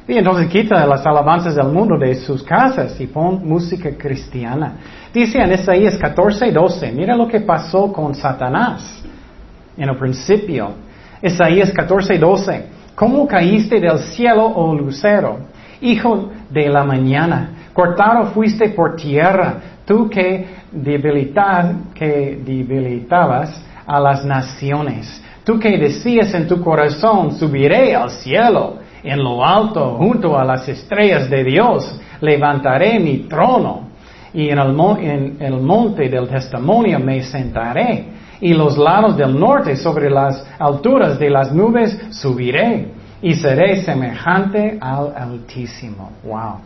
Y 0.07 0.17
entonces 0.17 0.47
quita 0.47 0.85
las 0.85 1.05
alabanzas 1.05 1.55
del 1.55 1.67
mundo 1.67 1.97
de 1.97 2.15
sus 2.15 2.41
casas 2.43 2.99
y 3.01 3.07
pon 3.07 3.45
música 3.45 3.89
cristiana. 3.97 4.75
Dice 5.13 5.39
en 5.39 5.51
Isaías 5.51 5.97
14, 5.97 6.51
12, 6.51 6.91
mira 6.93 7.15
lo 7.15 7.27
que 7.27 7.41
pasó 7.41 7.91
con 7.91 8.15
Satanás 8.15 9.03
en 9.75 9.89
el 9.89 9.97
principio. 9.97 10.69
Isaías 11.21 11.71
14, 11.71 12.17
12. 12.17 12.65
¿Cómo 12.95 13.27
caíste 13.27 13.79
del 13.79 13.99
cielo, 13.99 14.45
oh 14.45 14.73
lucero, 14.73 15.39
hijo 15.81 16.29
de 16.49 16.69
la 16.69 16.83
mañana? 16.83 17.49
Cortado 17.73 18.27
fuiste 18.27 18.69
por 18.69 18.95
tierra, 18.95 19.57
tú 19.85 20.09
que, 20.09 20.47
que 21.93 22.39
debilitabas 22.43 23.61
a 23.85 23.99
las 23.99 24.25
naciones. 24.25 25.23
Tú 25.43 25.59
que 25.59 25.77
decías 25.77 26.33
en 26.33 26.47
tu 26.47 26.61
corazón, 26.61 27.37
subiré 27.37 27.95
al 27.95 28.09
cielo, 28.09 28.77
en 29.03 29.23
lo 29.23 29.45
alto, 29.45 29.95
junto 29.97 30.37
a 30.37 30.43
las 30.43 30.67
estrellas 30.67 31.29
de 31.29 31.43
Dios, 31.43 31.99
levantaré 32.19 32.99
mi 32.99 33.19
trono, 33.19 33.87
y 34.33 34.49
en 34.49 34.59
el, 34.59 34.79
en 34.99 35.37
el 35.39 35.59
monte 35.61 36.09
del 36.09 36.27
testimonio 36.27 36.99
me 36.99 37.23
sentaré 37.23 38.17
y 38.39 38.53
los 38.53 38.77
lados 38.77 39.17
del 39.17 39.39
norte 39.39 39.75
sobre 39.75 40.09
las 40.09 40.45
alturas 40.59 41.17
de 41.17 41.29
las 41.29 41.51
nubes 41.51 41.97
subiré 42.11 42.87
y 43.21 43.33
seré 43.33 43.81
semejante 43.83 44.77
al 44.79 45.13
Altísimo. 45.15 46.11
Wow. 46.23 46.59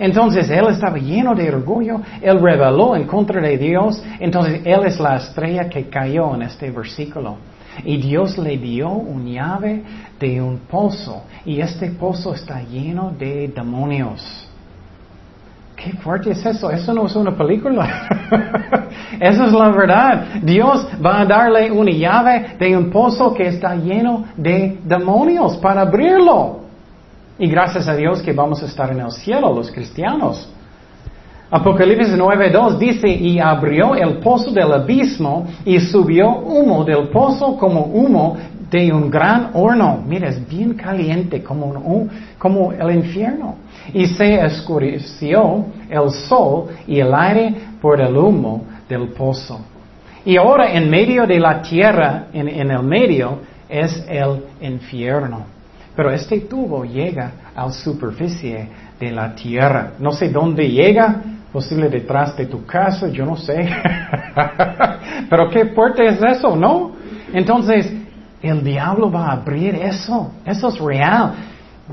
Entonces 0.00 0.48
él 0.50 0.66
estaba 0.70 0.96
lleno 0.96 1.34
de 1.34 1.54
orgullo, 1.54 2.00
él 2.22 2.40
reveló 2.40 2.96
en 2.96 3.06
contra 3.06 3.40
de 3.40 3.58
Dios, 3.58 4.02
entonces 4.18 4.62
él 4.64 4.80
es 4.86 4.98
la 4.98 5.16
estrella 5.16 5.68
que 5.68 5.90
cayó 5.90 6.34
en 6.34 6.42
este 6.42 6.70
versículo. 6.70 7.36
Y 7.84 7.98
Dios 7.98 8.36
le 8.38 8.56
dio 8.56 8.88
un 8.88 9.26
llave 9.26 9.82
de 10.18 10.40
un 10.40 10.58
pozo 10.60 11.24
y 11.44 11.60
este 11.60 11.90
pozo 11.90 12.34
está 12.34 12.62
lleno 12.62 13.12
de 13.16 13.48
demonios. 13.48 14.48
Qué 15.76 15.92
fuerte 15.92 16.32
es 16.32 16.44
eso. 16.44 16.70
Eso 16.70 16.92
no 16.92 17.06
es 17.06 17.16
una 17.16 17.34
película. 17.34 18.08
eso 19.20 19.44
es 19.44 19.52
la 19.52 19.70
verdad. 19.70 20.24
Dios 20.42 20.86
va 21.04 21.20
a 21.20 21.24
darle 21.24 21.70
una 21.70 21.90
llave 21.90 22.56
de 22.58 22.76
un 22.76 22.90
pozo 22.90 23.32
que 23.32 23.48
está 23.48 23.74
lleno 23.74 24.26
de 24.36 24.78
demonios 24.84 25.56
para 25.56 25.82
abrirlo. 25.82 26.59
Y 27.40 27.48
gracias 27.48 27.88
a 27.88 27.96
Dios 27.96 28.20
que 28.20 28.34
vamos 28.34 28.62
a 28.62 28.66
estar 28.66 28.92
en 28.92 29.00
el 29.00 29.10
cielo, 29.10 29.54
los 29.54 29.70
cristianos. 29.70 30.46
Apocalipsis 31.50 32.14
9.2 32.14 32.76
dice, 32.76 33.08
y 33.08 33.38
abrió 33.38 33.94
el 33.96 34.18
pozo 34.18 34.50
del 34.50 34.70
abismo 34.70 35.46
y 35.64 35.80
subió 35.80 36.28
humo 36.28 36.84
del 36.84 37.08
pozo 37.08 37.56
como 37.56 37.80
humo 37.84 38.36
de 38.70 38.92
un 38.92 39.10
gran 39.10 39.52
horno. 39.54 40.04
Mira, 40.06 40.28
es 40.28 40.46
bien 40.46 40.74
caliente 40.74 41.42
como, 41.42 42.70
el 42.78 42.94
infierno. 42.94 43.56
Y 43.94 44.06
se 44.06 44.44
oscureció 44.44 45.64
el 45.88 46.10
sol 46.10 46.66
y 46.86 47.00
el 47.00 47.14
aire 47.14 47.54
por 47.80 48.02
el 48.02 48.14
humo 48.14 48.64
del 48.86 49.08
pozo. 49.08 49.62
Y 50.26 50.36
ahora 50.36 50.74
en 50.74 50.90
medio 50.90 51.26
de 51.26 51.40
la 51.40 51.62
tierra, 51.62 52.26
en 52.34 52.70
el 52.70 52.82
medio, 52.82 53.38
es 53.66 54.04
el 54.06 54.44
infierno. 54.60 55.59
Pero 56.00 56.12
este 56.12 56.40
tubo 56.40 56.82
llega 56.82 57.30
a 57.54 57.66
la 57.66 57.72
superficie 57.72 58.66
de 58.98 59.10
la 59.12 59.34
tierra. 59.34 59.92
No 59.98 60.12
sé 60.12 60.30
dónde 60.30 60.66
llega, 60.66 61.20
posible 61.52 61.90
detrás 61.90 62.34
de 62.38 62.46
tu 62.46 62.64
casa, 62.64 63.08
yo 63.08 63.26
no 63.26 63.36
sé. 63.36 63.68
Pero 65.28 65.50
qué 65.50 65.66
fuerte 65.66 66.06
es 66.06 66.22
eso, 66.22 66.56
¿no? 66.56 66.92
Entonces, 67.34 67.92
el 68.40 68.64
diablo 68.64 69.10
va 69.10 69.26
a 69.26 69.32
abrir 69.32 69.74
eso. 69.74 70.32
Eso 70.46 70.68
es 70.68 70.78
real. 70.78 71.34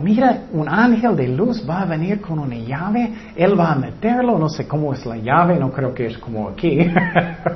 Mira, 0.01 0.43
un 0.53 0.69
ángel 0.69 1.13
de 1.13 1.27
luz 1.27 1.69
va 1.69 1.81
a 1.81 1.85
venir 1.85 2.21
con 2.21 2.39
una 2.39 2.55
llave, 2.55 3.11
él 3.35 3.59
va 3.59 3.73
a 3.73 3.75
meterlo, 3.75 4.39
no 4.39 4.47
sé 4.47 4.65
cómo 4.65 4.93
es 4.93 5.05
la 5.05 5.17
llave, 5.17 5.59
no 5.59 5.69
creo 5.69 5.93
que 5.93 6.05
es 6.05 6.17
como 6.17 6.47
aquí, 6.47 6.79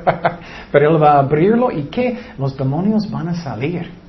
pero 0.72 0.91
él 0.91 1.01
va 1.01 1.13
a 1.13 1.20
abrirlo 1.20 1.72
y 1.72 1.84
que 1.84 2.20
los 2.38 2.58
demonios 2.58 3.10
van 3.10 3.29
a 3.29 3.36
salir. 3.36 4.00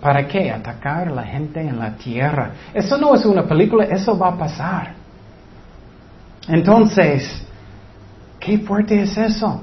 ¿Para 0.00 0.26
qué? 0.26 0.50
Atacar 0.50 1.08
a 1.08 1.10
la 1.10 1.22
gente 1.24 1.60
en 1.60 1.78
la 1.78 1.94
tierra. 1.96 2.52
Eso 2.72 2.96
no 2.96 3.14
es 3.14 3.24
una 3.26 3.42
película, 3.44 3.84
eso 3.84 4.16
va 4.18 4.28
a 4.28 4.38
pasar. 4.38 4.94
Entonces, 6.48 7.46
qué 8.38 8.58
fuerte 8.58 9.02
es 9.02 9.16
eso. 9.16 9.62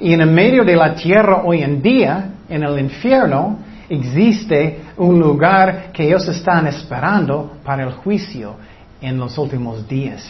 Y 0.00 0.12
en 0.12 0.20
el 0.20 0.30
medio 0.30 0.64
de 0.64 0.76
la 0.76 0.94
tierra 0.94 1.42
hoy 1.44 1.62
en 1.62 1.82
día, 1.82 2.30
en 2.48 2.62
el 2.62 2.78
infierno, 2.78 3.58
existe 3.88 4.82
un 4.96 5.18
lugar 5.18 5.90
que 5.92 6.06
ellos 6.06 6.26
están 6.28 6.66
esperando 6.66 7.58
para 7.64 7.82
el 7.82 7.92
juicio 7.92 8.54
en 9.00 9.18
los 9.18 9.36
últimos 9.36 9.86
días. 9.88 10.24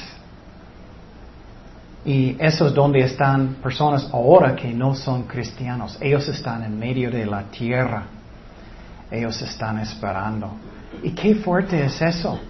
Y 2.04 2.36
eso 2.38 2.66
es 2.66 2.74
donde 2.74 3.00
están 3.00 3.56
personas 3.62 4.08
ahora 4.12 4.56
que 4.56 4.72
no 4.72 4.94
son 4.94 5.24
cristianos. 5.24 5.96
Ellos 6.00 6.26
están 6.28 6.64
en 6.64 6.76
medio 6.76 7.10
de 7.10 7.26
la 7.26 7.44
tierra. 7.44 8.04
Ellos 9.12 9.42
están 9.42 9.78
esperando. 9.78 10.52
¿Y 11.02 11.10
qué 11.10 11.34
fuerte 11.34 11.84
es 11.84 12.00
eso? 12.00 12.40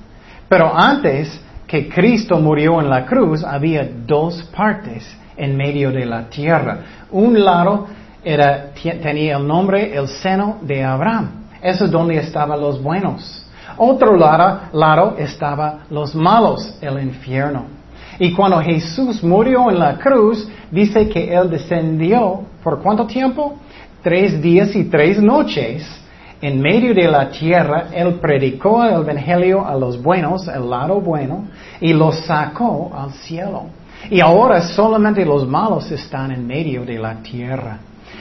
Pero 0.49 0.73
antes 0.73 1.41
que 1.67 1.89
Cristo 1.89 2.39
murió 2.39 2.81
en 2.81 2.89
la 2.89 3.05
cruz, 3.05 3.43
había 3.43 3.89
dos 4.07 4.45
partes 4.55 5.05
en 5.37 5.57
medio 5.57 5.91
de 5.91 6.07
la 6.07 6.29
tierra. 6.29 6.79
Un 7.11 7.43
lado 7.43 7.89
tenía 8.23 9.37
el 9.39 9.47
nombre 9.47 9.93
el 9.93 10.07
seno 10.07 10.59
de 10.63 10.85
Abraham. 10.85 11.47
Eso 11.61 11.87
es 11.87 11.91
donde 11.91 12.19
estaban 12.19 12.61
los 12.61 12.81
buenos. 12.81 13.45
Otro 13.77 14.17
lado, 14.17 14.61
lado 14.73 15.17
estaba 15.19 15.81
los 15.91 16.15
malos, 16.15 16.79
el 16.81 17.03
infierno. 17.03 17.65
Y 18.21 18.33
cuando 18.33 18.61
Jesús 18.61 19.25
murió 19.25 19.69
en 19.69 19.81
la 19.81 19.99
cruz, 19.99 20.47
dice 20.71 21.09
que 21.09 21.35
Él 21.35 21.51
descendió, 21.51 22.43
¿por 22.63 22.81
cuánto 22.81 23.05
tiempo? 23.07 23.57
Tres 24.03 24.41
días 24.41 24.77
y 24.77 24.85
tres 24.85 25.21
noches 25.21 26.02
en 26.43 26.61
medio 26.61 26.93
de 26.93 27.07
la 27.09 27.31
tierra, 27.31 27.85
Él 27.95 28.15
predicó 28.21 28.85
el 28.85 29.03
Evangelio 29.03 29.65
a 29.65 29.77
los 29.77 30.03
buenos, 30.03 30.49
el 30.49 30.69
lado 30.69 31.01
bueno, 31.01 31.45
y 31.81 31.93
los 31.93 32.27
sacó 32.27 32.93
al 32.93 33.13
cielo. 33.13 33.67
Y 34.11 34.21
ahora 34.21 34.61
solamente 34.61 35.25
los 35.25 35.47
malos 35.47 35.89
están 35.93 36.33
en 36.33 36.45
medio 36.45 36.85
de 36.85 36.99
la 36.99 37.15
tierra. 37.23 37.79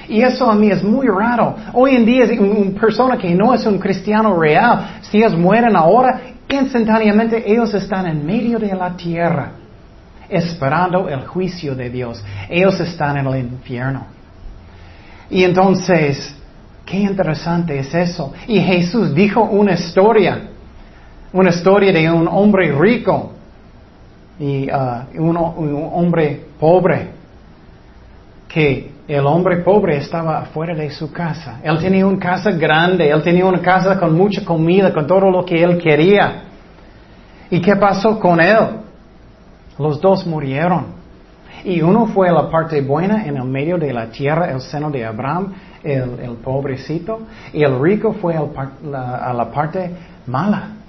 Y 0.08 0.22
eso 0.22 0.50
a 0.52 0.54
mí 0.54 0.70
es 0.70 0.84
muy 0.84 1.08
raro. 1.08 1.56
Hoy 1.74 1.96
en 1.96 2.06
día 2.06 2.26
una 2.40 2.80
persona 2.80 3.18
que 3.18 3.34
no 3.34 3.56
es 3.56 3.66
un 3.66 3.80
cristiano 3.80 4.40
real, 4.40 5.00
si 5.02 5.18
ellos 5.18 5.36
mueren 5.36 5.76
ahora, 5.76 6.22
instantáneamente 6.48 7.44
ellos 7.52 7.74
están 7.74 8.06
en 8.06 8.24
medio 8.24 8.60
de 8.60 8.76
la 8.76 8.96
tierra, 8.96 9.54
esperando 10.30 11.10
el 11.10 11.26
juicio 11.26 11.74
de 11.74 11.90
Dios. 11.90 12.24
Ellos 12.48 12.80
están 12.82 13.18
en 13.18 13.26
el 13.26 13.40
infierno. 13.40 14.06
Y 15.28 15.44
entonces, 15.44 16.36
qué 16.92 16.98
interesante 16.98 17.80
es 17.80 17.94
eso. 17.96 18.34
Y 18.48 18.60
Jesús 18.60 19.16
dijo 19.16 19.42
una 19.44 19.74
historia, 19.74 20.50
una 21.32 21.50
historia 21.50 21.94
de 21.94 22.12
un 22.12 22.28
hombre 22.28 22.72
rico 22.74 23.32
y 24.38 24.70
uh, 24.70 25.24
un, 25.24 25.38
hombre 25.94 26.48
pobre, 26.60 27.12
que 28.50 28.92
el 29.08 29.26
hombre 29.26 29.58
pobre 29.58 29.98
estaba 29.98 30.40
afuera 30.40 30.76
de 30.76 30.90
su 30.90 31.12
casa. 31.12 31.62
Él 31.64 31.80
tenía 31.80 32.06
una 32.06 32.20
casa 32.20 32.52
grande, 32.52 33.10
él 33.10 33.24
tenía 33.24 33.46
una 33.46 33.62
casa 33.62 33.98
con 33.98 34.14
mucha 34.14 34.44
comida, 34.44 34.94
con 34.94 35.08
todo 35.08 35.32
lo 35.32 35.46
que 35.46 35.64
él 35.64 35.78
quería. 35.78 36.44
¿Y 37.50 37.62
qué 37.62 37.76
pasó 37.78 38.20
con 38.20 38.42
él? 38.42 38.82
Los 39.80 40.02
dos 40.02 40.28
murieron. 40.28 41.01
Y 41.64 41.82
uno 41.82 42.08
fue 42.08 42.32
la 42.32 42.50
parte 42.50 42.82
buena 42.82 43.26
en 43.26 43.38
el 43.38 43.46
medio 43.46 43.78
de 43.78 43.94
la 43.94 44.08
tierra, 44.08 44.52
el 44.52 44.62
seno 44.62 44.90
de 44.90 45.06
Abraham, 45.06 45.54
el, 45.84 46.38
pobrecito, 46.44 47.22
y 47.54 47.64
el 47.64 47.80
rico 47.80 48.14
fue 48.14 48.36
a 48.36 49.34
la 49.34 49.52
parte 49.52 49.92
mala. 50.28 50.82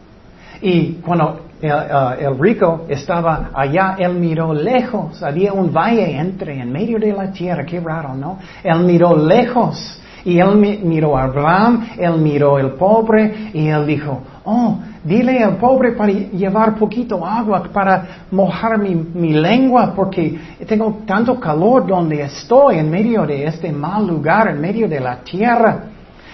Y 0.62 0.92
cuando 1.04 1.40
uh, 1.62 2.12
el, 2.20 2.38
rico 2.38 2.86
estaba 2.88 3.50
allá, 3.52 3.96
él 3.98 4.14
miró 4.14 4.54
lejos, 4.54 5.20
había 5.22 5.52
un 5.52 5.72
valle 5.72 6.16
entre, 6.16 6.60
en 6.60 6.70
medio 6.70 7.00
de 7.00 7.12
la 7.12 7.32
tierra, 7.32 7.66
qué 7.66 7.80
raro, 7.80 8.14
¿no? 8.14 8.38
Él 8.62 8.78
miró 8.84 9.16
lejos 9.16 10.00
y 10.24 10.38
él 10.38 10.56
miró 10.84 11.16
a 11.18 11.24
Abraham, 11.24 11.88
él 11.98 12.18
miró 12.18 12.56
al 12.56 12.74
pobre 12.74 13.50
y 13.52 13.66
él 13.66 13.84
dijo, 13.86 14.20
oh, 14.44 14.78
dile 15.04 15.42
al 15.42 15.56
pobre 15.56 15.92
para 15.92 16.12
llevar 16.12 16.74
poquito 16.76 17.26
agua, 17.26 17.62
para 17.72 18.24
mojar 18.30 18.78
mi, 18.78 19.32
lengua, 19.32 19.92
porque 19.94 20.38
tengo 20.66 21.02
tanto 21.06 21.38
calor 21.38 21.86
donde 21.86 22.22
estoy, 22.22 22.78
en 22.78 22.90
medio 22.90 23.26
de 23.26 23.46
este 23.46 23.72
mal 23.72 24.06
lugar, 24.06 24.48
en 24.48 24.60
medio 24.60 24.88
de 24.88 25.00
la 25.00 25.16
tierra. 25.16 25.84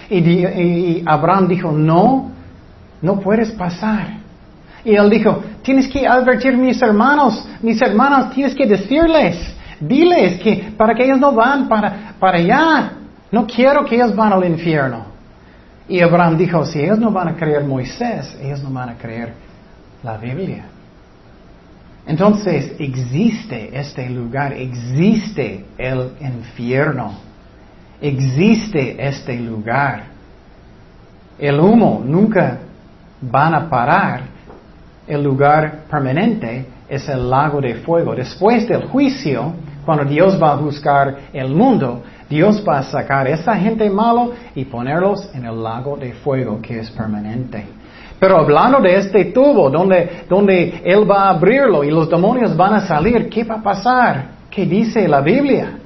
y 0.09 1.03
Abraham 1.05 1.47
dijo, 1.47 1.71
no, 1.71 2.31
no 3.01 3.19
puedes 3.19 3.51
pasar. 3.51 4.19
Y 4.83 4.95
él 4.95 5.09
dijo, 5.09 5.41
tienes 5.61 5.87
que 5.87 6.07
advertir 6.07 6.53
a 6.53 6.57
mis 6.57 6.81
hermanos, 6.81 7.47
mis 7.61 7.81
hermanos, 7.81 8.31
tienes 8.31 8.55
que 8.55 8.65
decirles, 8.65 9.55
diles 9.79 10.39
que 10.41 10.73
para 10.77 10.93
que 10.93 11.03
ellos 11.03 11.19
no 11.19 11.33
van 11.33 11.67
para, 11.67 12.13
para 12.19 12.37
allá, 12.37 12.93
no 13.31 13.45
quiero 13.45 13.85
que 13.85 13.95
ellos 13.95 14.15
van 14.15 14.33
al 14.33 14.45
infierno. 14.45 15.08
Y 15.89 16.01
Abraham 16.01 16.37
dijo, 16.37 16.63
si 16.65 16.79
ellos 16.79 16.99
no 16.99 17.11
van 17.11 17.29
a 17.29 17.35
creer 17.35 17.65
Moisés, 17.65 18.37
ellos 18.41 18.63
no 18.63 18.69
van 18.69 18.89
a 18.89 18.93
creer 18.95 19.33
la 20.03 20.17
Biblia. 20.17 20.65
Entonces 22.05 22.73
existe 22.79 23.77
este 23.77 24.09
lugar, 24.09 24.53
existe 24.53 25.65
el 25.77 26.11
infierno, 26.21 27.13
existe 27.99 28.95
este 29.05 29.35
lugar. 29.39 30.03
El 31.37 31.59
humo 31.59 32.01
nunca 32.05 32.59
van 33.21 33.53
a 33.55 33.69
parar 33.69 34.39
el 35.09 35.23
lugar 35.23 35.85
permanente 35.89 36.67
es 36.87 37.09
el 37.09 37.29
lago 37.29 37.59
de 37.59 37.75
fuego. 37.75 38.13
Después 38.13 38.67
del 38.67 38.83
juicio, 38.83 39.53
cuando 39.83 40.05
Dios 40.05 40.39
va 40.41 40.53
a 40.53 40.57
juzgar 40.57 41.17
el 41.33 41.49
mundo, 41.49 42.03
Dios 42.29 42.63
va 42.67 42.79
a 42.79 42.83
sacar 42.83 43.25
a 43.25 43.31
esa 43.31 43.55
gente 43.55 43.89
malo 43.89 44.33
y 44.53 44.65
ponerlos 44.65 45.29
en 45.33 45.45
el 45.45 45.63
lago 45.63 45.97
de 45.97 46.13
fuego 46.13 46.61
que 46.61 46.79
es 46.79 46.91
permanente. 46.91 47.65
Pero 48.19 48.37
hablando 48.37 48.79
de 48.79 48.97
este 48.97 49.25
tubo 49.25 49.69
donde, 49.69 50.25
donde 50.29 50.81
Él 50.83 51.09
va 51.09 51.23
a 51.23 51.29
abrirlo 51.29 51.83
y 51.83 51.89
los 51.89 52.09
demonios 52.09 52.55
van 52.55 52.73
a 52.73 52.81
salir, 52.81 53.29
¿qué 53.29 53.43
va 53.43 53.55
a 53.55 53.63
pasar? 53.63 54.25
¿Qué 54.51 54.65
dice 54.65 55.07
la 55.07 55.21
Biblia? 55.21 55.79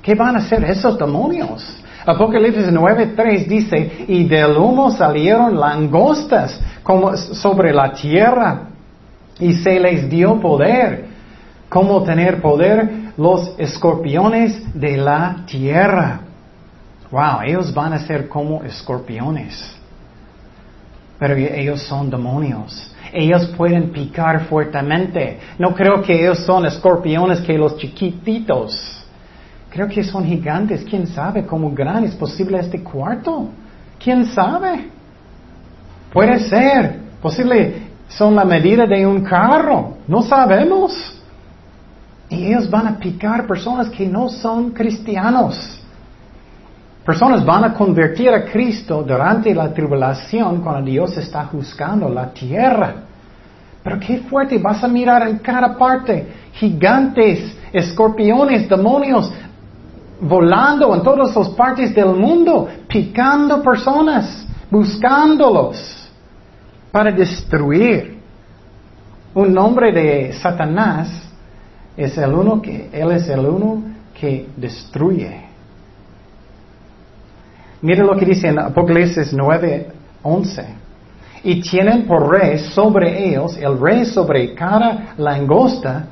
¿Qué 0.00 0.14
van 0.14 0.36
a 0.36 0.38
hacer 0.38 0.64
esos 0.64 0.96
demonios? 0.96 1.82
Apocalipsis 2.06 2.72
9.3 2.72 3.46
dice, 3.46 4.06
y 4.08 4.24
del 4.24 4.56
humo 4.56 4.90
salieron 4.90 5.58
langostas 5.58 6.58
como 6.82 7.14
sobre 7.16 7.74
la 7.74 7.92
tierra 7.92 8.68
y 9.38 9.52
se 9.52 9.78
les 9.78 10.08
dio 10.08 10.40
poder. 10.40 11.06
¿Cómo 11.68 12.02
tener 12.02 12.40
poder? 12.40 13.07
Los 13.18 13.52
escorpiones 13.58 14.72
de 14.72 14.96
la 14.96 15.44
tierra. 15.44 16.20
Wow, 17.10 17.42
ellos 17.44 17.74
van 17.74 17.92
a 17.92 17.98
ser 17.98 18.28
como 18.28 18.62
escorpiones. 18.62 19.76
Pero 21.18 21.34
ellos 21.34 21.82
son 21.82 22.08
demonios. 22.10 22.94
Ellos 23.12 23.46
pueden 23.56 23.90
picar 23.90 24.44
fuertemente. 24.44 25.40
No 25.58 25.74
creo 25.74 26.00
que 26.00 26.20
ellos 26.20 26.38
son 26.46 26.64
escorpiones 26.64 27.40
que 27.40 27.58
los 27.58 27.76
chiquititos. 27.76 29.04
Creo 29.68 29.88
que 29.88 30.04
son 30.04 30.24
gigantes. 30.24 30.84
¿Quién 30.88 31.08
sabe 31.08 31.44
cómo 31.44 31.72
grande 31.72 32.06
es 32.08 32.14
posible 32.14 32.60
este 32.60 32.84
cuarto? 32.84 33.48
¿Quién 33.98 34.26
sabe? 34.26 34.90
Puede 36.12 36.38
ser. 36.38 37.00
Posible 37.20 37.88
son 38.06 38.36
la 38.36 38.44
medida 38.44 38.86
de 38.86 39.04
un 39.04 39.24
carro. 39.24 39.96
No 40.06 40.22
sabemos. 40.22 41.17
Y 42.30 42.46
ellos 42.46 42.68
van 42.68 42.86
a 42.86 42.98
picar 42.98 43.46
personas 43.46 43.88
que 43.88 44.06
no 44.06 44.28
son 44.28 44.70
cristianos. 44.70 45.78
Personas 47.04 47.44
van 47.44 47.64
a 47.64 47.72
convertir 47.72 48.28
a 48.28 48.44
Cristo 48.44 49.02
durante 49.02 49.54
la 49.54 49.72
tribulación 49.72 50.60
cuando 50.60 50.90
Dios 50.90 51.16
está 51.16 51.46
juzgando 51.46 52.08
la 52.08 52.30
tierra. 52.30 52.96
Pero 53.82 53.98
qué 53.98 54.18
fuerte, 54.18 54.58
vas 54.58 54.84
a 54.84 54.88
mirar 54.88 55.26
en 55.26 55.38
cada 55.38 55.74
parte 55.78 56.28
gigantes, 56.52 57.56
escorpiones, 57.72 58.68
demonios, 58.68 59.32
volando 60.20 60.94
en 60.94 61.02
todas 61.02 61.34
las 61.34 61.48
partes 61.50 61.94
del 61.94 62.14
mundo, 62.14 62.68
picando 62.86 63.62
personas, 63.62 64.46
buscándolos 64.70 66.10
para 66.92 67.10
destruir. 67.10 68.18
Un 69.34 69.54
nombre 69.54 69.92
de 69.92 70.32
Satanás 70.34 71.27
es 71.98 72.16
el 72.16 72.32
uno 72.32 72.62
que, 72.62 72.88
él 72.92 73.10
es 73.10 73.28
el 73.28 73.40
uno 73.40 73.82
que 74.18 74.48
destruye. 74.56 75.42
Mira 77.82 78.04
lo 78.04 78.16
que 78.16 78.24
dice 78.24 78.48
en 78.48 78.60
Apocalipsis 78.60 79.32
9, 79.32 79.88
11. 80.22 80.64
Y 81.42 81.60
tienen 81.60 82.06
por 82.06 82.30
rey 82.30 82.58
sobre 82.58 83.28
ellos, 83.28 83.56
el 83.56 83.80
rey 83.80 84.04
sobre 84.04 84.54
cada 84.54 85.14
langosta, 85.16 86.06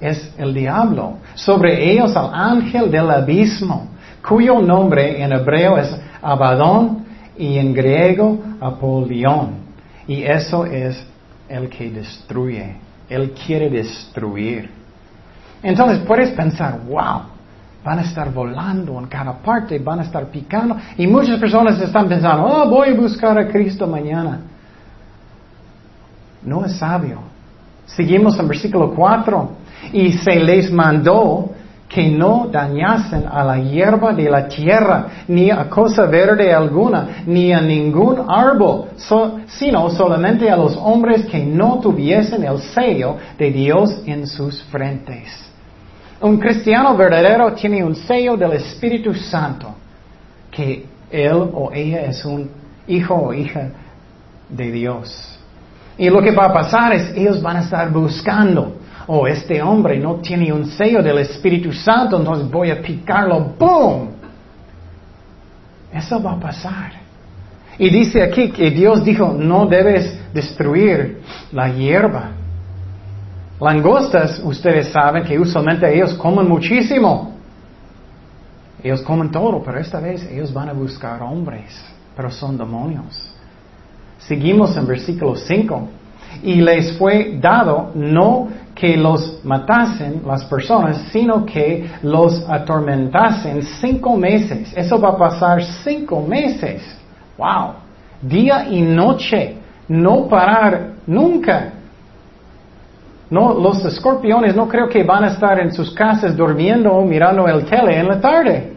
es 0.00 0.32
el 0.36 0.52
diablo. 0.52 1.18
Sobre 1.34 1.92
ellos 1.92 2.16
al 2.16 2.30
ángel 2.32 2.90
del 2.90 3.10
abismo, 3.10 3.88
cuyo 4.26 4.60
nombre 4.60 5.22
en 5.22 5.32
hebreo 5.32 5.78
es 5.78 5.96
Abadón 6.20 7.04
y 7.38 7.56
en 7.56 7.72
griego 7.72 8.38
Apolión. 8.60 9.60
Y 10.08 10.24
eso 10.24 10.64
es 10.64 11.04
el 11.48 11.68
que 11.68 11.90
destruye. 11.90 12.74
Él 13.08 13.32
quiere 13.32 13.68
destruir. 13.70 14.79
Entonces 15.62 15.98
puedes 16.06 16.30
pensar, 16.30 16.80
wow, 16.88 17.22
van 17.84 17.98
a 17.98 18.02
estar 18.02 18.32
volando 18.32 18.98
en 18.98 19.06
cada 19.06 19.34
parte, 19.34 19.78
van 19.78 20.00
a 20.00 20.02
estar 20.02 20.26
picando. 20.26 20.76
Y 20.96 21.06
muchas 21.06 21.38
personas 21.38 21.80
están 21.80 22.08
pensando, 22.08 22.44
oh, 22.44 22.68
voy 22.68 22.90
a 22.90 22.94
buscar 22.94 23.38
a 23.38 23.48
Cristo 23.48 23.86
mañana. 23.86 24.40
No 26.42 26.64
es 26.64 26.76
sabio. 26.76 27.20
Seguimos 27.86 28.38
en 28.38 28.48
versículo 28.48 28.94
4 28.94 29.50
y 29.92 30.12
se 30.12 30.36
les 30.36 30.70
mandó 30.70 31.50
que 31.88 32.08
no 32.08 32.48
dañasen 32.50 33.24
a 33.26 33.42
la 33.42 33.58
hierba 33.58 34.12
de 34.12 34.30
la 34.30 34.46
tierra, 34.46 35.06
ni 35.26 35.50
a 35.50 35.68
cosa 35.68 36.06
verde 36.06 36.54
alguna, 36.54 37.24
ni 37.26 37.52
a 37.52 37.60
ningún 37.60 38.24
árbol, 38.28 38.90
sino 39.48 39.90
solamente 39.90 40.48
a 40.48 40.56
los 40.56 40.76
hombres 40.76 41.26
que 41.26 41.44
no 41.44 41.80
tuviesen 41.80 42.44
el 42.44 42.60
sello 42.60 43.16
de 43.36 43.50
Dios 43.50 44.02
en 44.06 44.28
sus 44.28 44.62
frentes. 44.64 45.49
Un 46.20 46.38
cristiano 46.38 46.96
verdadero 46.96 47.52
tiene 47.54 47.82
un 47.82 47.94
sello 47.94 48.36
del 48.36 48.52
Espíritu 48.52 49.14
Santo, 49.14 49.74
que 50.50 50.84
él 51.10 51.50
o 51.52 51.70
ella 51.72 52.02
es 52.02 52.24
un 52.24 52.50
hijo 52.86 53.14
o 53.14 53.32
hija 53.32 53.70
de 54.48 54.70
Dios. 54.70 55.38
Y 55.96 56.08
lo 56.08 56.20
que 56.22 56.30
va 56.30 56.46
a 56.46 56.52
pasar 56.52 56.92
es, 56.92 57.16
ellos 57.16 57.40
van 57.40 57.56
a 57.56 57.60
estar 57.60 57.90
buscando 57.90 58.80
oh, 59.12 59.26
este 59.26 59.60
hombre 59.60 59.98
no 59.98 60.16
tiene 60.16 60.52
un 60.52 60.66
sello 60.66 61.02
del 61.02 61.18
Espíritu 61.18 61.72
Santo, 61.72 62.16
entonces 62.16 62.48
voy 62.48 62.70
a 62.70 62.80
picarlo, 62.80 63.54
¡boom! 63.58 64.10
Eso 65.92 66.22
va 66.22 66.32
a 66.32 66.40
pasar. 66.40 66.92
Y 67.76 67.90
dice 67.90 68.22
aquí 68.22 68.50
que 68.50 68.70
Dios 68.70 69.04
dijo, 69.04 69.34
no 69.36 69.66
debes 69.66 70.16
destruir 70.32 71.22
la 71.50 71.68
hierba. 71.70 72.30
Langostas, 73.60 74.40
ustedes 74.42 74.88
saben 74.88 75.22
que 75.24 75.38
usualmente 75.38 75.92
ellos 75.94 76.14
comen 76.14 76.48
muchísimo. 76.48 77.34
Ellos 78.82 79.02
comen 79.02 79.30
todo, 79.30 79.62
pero 79.62 79.78
esta 79.78 80.00
vez 80.00 80.26
ellos 80.30 80.52
van 80.52 80.70
a 80.70 80.72
buscar 80.72 81.22
hombres, 81.22 81.84
pero 82.16 82.30
son 82.30 82.56
demonios. 82.56 83.30
Seguimos 84.18 84.74
en 84.76 84.86
versículo 84.86 85.36
5. 85.36 85.88
Y 86.42 86.60
les 86.60 86.96
fue 86.96 87.38
dado 87.40 87.90
no 87.94 88.48
que 88.74 88.96
los 88.96 89.44
matasen 89.44 90.22
las 90.26 90.44
personas, 90.44 91.08
sino 91.12 91.44
que 91.44 91.90
los 92.02 92.42
atormentasen 92.48 93.62
cinco 93.62 94.16
meses. 94.16 94.72
Eso 94.74 94.98
va 94.98 95.10
a 95.10 95.18
pasar 95.18 95.62
cinco 95.62 96.22
meses. 96.22 96.82
Wow. 97.36 97.74
Día 98.22 98.66
y 98.70 98.80
noche. 98.80 99.56
No 99.88 100.28
parar 100.28 100.92
nunca. 101.06 101.72
No, 103.30 103.54
los 103.54 103.84
escorpiones 103.84 104.56
no 104.56 104.68
creo 104.68 104.88
que 104.88 105.04
van 105.04 105.22
a 105.22 105.28
estar 105.28 105.60
en 105.60 105.72
sus 105.72 105.92
casas 105.92 106.36
durmiendo 106.36 106.92
o 106.92 107.04
mirando 107.04 107.46
el 107.46 107.64
tele 107.64 107.98
en 107.98 108.08
la 108.08 108.20
tarde. 108.20 108.72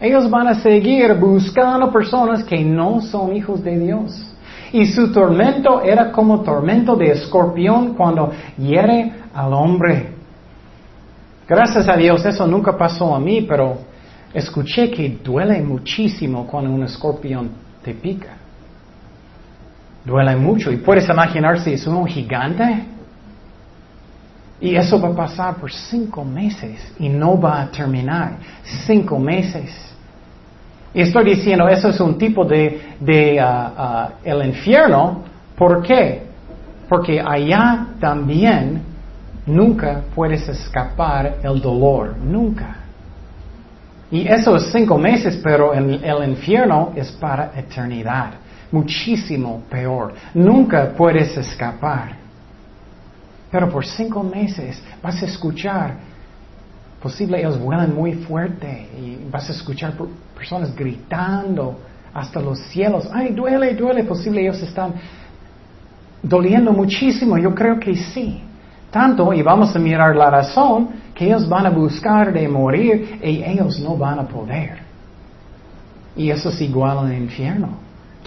Ellos 0.00 0.30
van 0.30 0.46
a 0.46 0.54
seguir 0.54 1.12
buscando 1.14 1.90
personas 1.90 2.44
que 2.44 2.64
no 2.64 3.00
son 3.00 3.34
hijos 3.34 3.62
de 3.64 3.76
Dios. 3.76 4.32
Y 4.72 4.86
su 4.86 5.12
tormento 5.12 5.82
era 5.82 6.12
como 6.12 6.42
tormento 6.42 6.94
de 6.94 7.10
escorpión 7.10 7.94
cuando 7.94 8.30
hiere 8.56 9.12
al 9.34 9.52
hombre. 9.52 10.12
Gracias 11.48 11.88
a 11.88 11.96
Dios 11.96 12.24
eso 12.24 12.46
nunca 12.46 12.76
pasó 12.76 13.14
a 13.14 13.18
mí, 13.18 13.42
pero 13.48 13.78
escuché 14.32 14.90
que 14.90 15.18
duele 15.24 15.60
muchísimo 15.62 16.46
cuando 16.46 16.70
un 16.70 16.84
escorpión 16.84 17.50
te 17.82 17.94
pica. 17.94 18.36
Duele 20.04 20.36
mucho. 20.36 20.70
Y 20.70 20.76
puedes 20.76 21.08
imaginar 21.08 21.58
si 21.58 21.72
es 21.72 21.86
un 21.86 22.06
gigante. 22.06 22.97
Y 24.60 24.74
eso 24.74 25.00
va 25.00 25.08
a 25.08 25.14
pasar 25.14 25.56
por 25.56 25.72
cinco 25.72 26.24
meses 26.24 26.92
y 26.98 27.08
no 27.08 27.40
va 27.40 27.62
a 27.62 27.70
terminar. 27.70 28.38
Cinco 28.86 29.18
meses. 29.18 29.70
Y 30.92 31.02
estoy 31.02 31.36
diciendo, 31.36 31.68
eso 31.68 31.90
es 31.90 32.00
un 32.00 32.18
tipo 32.18 32.44
de, 32.44 33.38
ah, 33.40 33.72
ah, 33.76 34.10
el 34.24 34.46
infierno. 34.46 35.22
¿Por 35.56 35.82
qué? 35.82 36.26
Porque 36.88 37.20
allá 37.20 37.86
también 38.00 38.82
nunca 39.46 40.02
puedes 40.14 40.48
escapar 40.48 41.36
el 41.42 41.60
dolor, 41.60 42.16
nunca. 42.16 42.76
Y 44.10 44.26
eso 44.26 44.56
es 44.56 44.72
cinco 44.72 44.96
meses, 44.96 45.38
pero 45.42 45.74
en 45.74 46.02
el 46.02 46.28
infierno 46.30 46.92
es 46.96 47.12
para 47.12 47.52
eternidad, 47.54 48.30
muchísimo 48.72 49.62
peor. 49.68 50.14
Nunca 50.34 50.92
puedes 50.96 51.36
escapar. 51.36 52.27
Pero 53.50 53.70
por 53.70 53.86
cinco 53.86 54.22
meses 54.22 54.82
vas 55.02 55.22
a 55.22 55.26
escuchar 55.26 55.96
Posible 57.00 57.38
ellos 57.38 57.58
vuelan 57.60 57.94
muy 57.94 58.14
fuerte 58.14 58.88
y 58.98 59.30
vas 59.30 59.48
a 59.48 59.52
escuchar 59.52 59.94
personas 60.36 60.74
gritando 60.74 61.78
hasta 62.12 62.40
los 62.40 62.58
cielos. 62.70 63.08
Ay, 63.12 63.32
duele, 63.32 63.74
duele. 63.74 64.02
Posible 64.02 64.40
ellos 64.40 64.60
están 64.62 64.94
doliendo 66.20 66.72
muchísimo. 66.72 67.38
Yo 67.38 67.54
creo 67.54 67.78
que 67.78 67.94
sí. 67.94 68.42
Tanto, 68.90 69.32
y 69.32 69.42
vamos 69.42 69.76
a 69.76 69.78
mirar 69.78 70.16
la 70.16 70.30
razón, 70.30 70.88
que 71.14 71.26
ellos 71.26 71.48
van 71.48 71.66
a 71.66 71.70
buscar 71.70 72.32
de 72.32 72.48
morir 72.48 73.20
y 73.22 73.44
ellos 73.44 73.78
no 73.78 73.96
van 73.96 74.18
a 74.18 74.26
poder. 74.26 74.78
Y 76.16 76.30
eso 76.30 76.48
es 76.48 76.60
igual 76.62 77.12
el 77.12 77.22
infierno. 77.22 77.68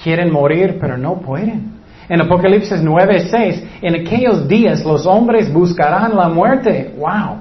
Quieren 0.02 0.32
morir, 0.32 0.78
pero 0.80 0.98
no 0.98 1.16
pueden. 1.16 1.81
En 2.12 2.20
Apocalipsis 2.20 2.84
9:6, 2.84 3.64
en 3.82 3.96
aquellos 3.96 4.46
días 4.46 4.84
los 4.84 5.06
hombres 5.06 5.50
buscarán 5.54 6.14
la 6.14 6.28
muerte. 6.28 6.94
¡Wow! 6.98 7.38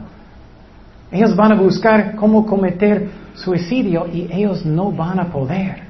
Ellos 1.10 1.34
van 1.34 1.50
a 1.50 1.54
buscar 1.56 2.14
cómo 2.14 2.46
cometer 2.46 3.08
suicidio 3.34 4.06
y 4.06 4.28
ellos 4.30 4.64
no 4.64 4.92
van 4.92 5.18
a 5.18 5.24
poder. 5.24 5.82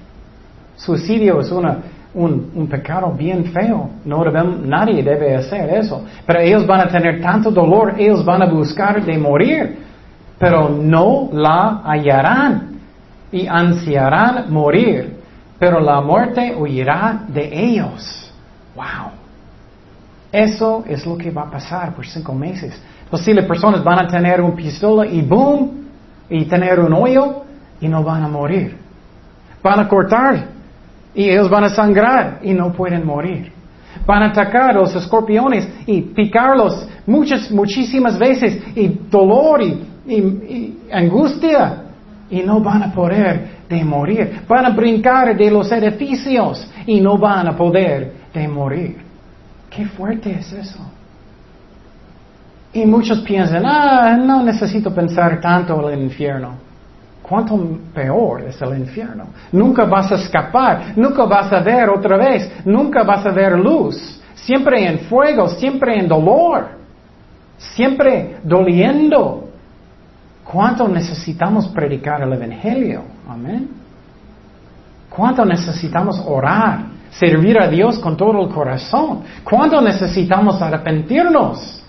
Suicidio 0.77 1.41
es 1.41 1.53
una, 1.53 1.77
un, 2.15 2.67
pecado 2.71 3.13
bien 3.13 3.45
feo. 3.53 3.91
No 4.07 4.25
nadie 4.25 5.03
debe 5.03 5.37
hacer 5.37 5.69
eso. 5.75 6.03
Pero 6.25 6.41
ellos 6.41 6.67
van 6.67 6.81
a 6.81 6.89
tener 6.89 7.21
tanto 7.21 7.51
dolor, 7.51 7.97
ellos 7.99 8.25
van 8.25 8.41
a 8.41 8.47
buscar 8.47 9.05
de 9.05 9.19
morir. 9.19 9.77
Pero 10.39 10.71
no 10.71 11.29
la 11.35 11.83
hallarán 11.85 12.81
y 13.31 13.47
ansiarán 13.47 14.51
morir. 14.51 15.19
Pero 15.59 15.81
la 15.81 16.01
muerte 16.01 16.55
huirá 16.57 17.27
de 17.29 17.51
ellos. 17.53 18.30
Wow. 18.75 19.11
Eso 20.33 20.85
es 20.87 21.05
lo 21.07 21.17
que 21.17 21.31
va 21.31 21.43
a 21.43 21.51
pasar 21.51 21.95
por 21.95 22.07
cinco 22.07 22.33
meses. 22.33 22.81
Posibles 23.11 23.45
personas 23.47 23.83
van 23.83 24.05
a 24.05 24.09
tener 24.09 24.41
un 24.41 24.55
pistola 24.55 25.05
y 25.07 25.23
boom, 25.23 25.81
y 26.31 26.45
tener 26.45 26.79
un 26.79 26.93
hoyo 26.93 27.43
y 27.81 27.89
no 27.89 28.05
van 28.05 28.23
a 28.23 28.29
morir. 28.29 28.77
Van 29.63 29.81
a 29.81 29.89
cortar 29.89 30.47
y 31.13 31.29
ellos 31.29 31.51
van 31.51 31.65
a 31.65 31.69
sangrar 31.71 32.39
y 32.43 32.55
no 32.55 32.73
pueden 32.73 33.05
morir. 33.05 33.53
Van 34.07 34.23
a 34.23 34.27
atacar 34.27 34.71
a 34.71 34.75
los 34.75 34.95
escorpiones 34.95 35.69
y 35.87 36.01
picarlos 36.03 36.89
muchas, 37.07 37.51
muchísimas 37.51 38.17
veces 38.17 38.63
y 38.77 38.87
dolor 39.11 39.61
y, 39.61 39.85
y 40.07 40.79
angustia 40.93 41.83
y 42.31 42.41
no 42.43 42.61
van 42.61 42.85
a 42.85 42.93
poder 42.93 43.61
de 43.69 43.85
morir. 43.85 44.43
Van 44.49 44.67
a 44.67 44.71
brincar 44.71 45.37
de 45.37 45.51
los 45.51 45.71
edificios 45.73 46.71
y 46.87 47.01
no 47.01 47.19
van 47.19 47.49
a 47.49 47.57
poder 47.57 48.20
de 48.33 48.49
morir. 48.49 49.03
Qué 49.69 49.87
fuerte 49.87 50.33
es 50.33 50.53
eso. 50.53 50.81
Y 52.73 52.87
muchos 52.87 53.21
piensan, 53.21 53.65
ah, 53.67 54.17
no 54.17 54.43
necesito 54.43 54.95
pensar 54.95 55.41
tanto 55.41 55.89
en 55.89 55.99
el 55.99 56.05
infierno. 56.05 56.55
¿Cuánto 57.23 57.79
peor 57.95 58.43
es 58.43 58.61
el 58.61 58.79
infierno? 58.79 59.27
Nunca 59.53 59.85
vas 59.85 60.11
a 60.13 60.17
escapar, 60.17 60.95
nunca 60.97 61.25
vas 61.25 61.53
a 61.53 61.61
ver 61.61 61.89
otra 61.89 62.17
vez, 62.17 62.51
nunca 62.65 63.03
vas 63.03 63.25
a 63.27 63.31
ver 63.31 63.59
luz. 63.59 64.21
Siempre 64.35 64.87
en 64.87 65.01
fuego, 65.01 65.49
siempre 65.49 65.99
en 65.99 66.09
dolor, 66.09 66.69
siempre 67.59 68.39
doliendo. 68.43 69.49
¿Cuánto 70.45 70.89
necesitamos 70.89 71.69
predicar 71.69 72.23
el 72.23 72.33
Evangelio? 72.33 73.03
Amén. 73.29 73.69
¿Cuánto 75.09 75.45
necesitamos 75.45 76.21
orar, 76.27 76.81
servir 77.11 77.61
a 77.61 77.69
Dios 77.69 77.99
con 77.99 78.17
todo 78.17 78.43
el 78.43 78.49
corazón? 78.49 79.23
¿Cuánto 79.45 79.81
necesitamos 79.81 80.61
arrepentirnos? 80.63 81.83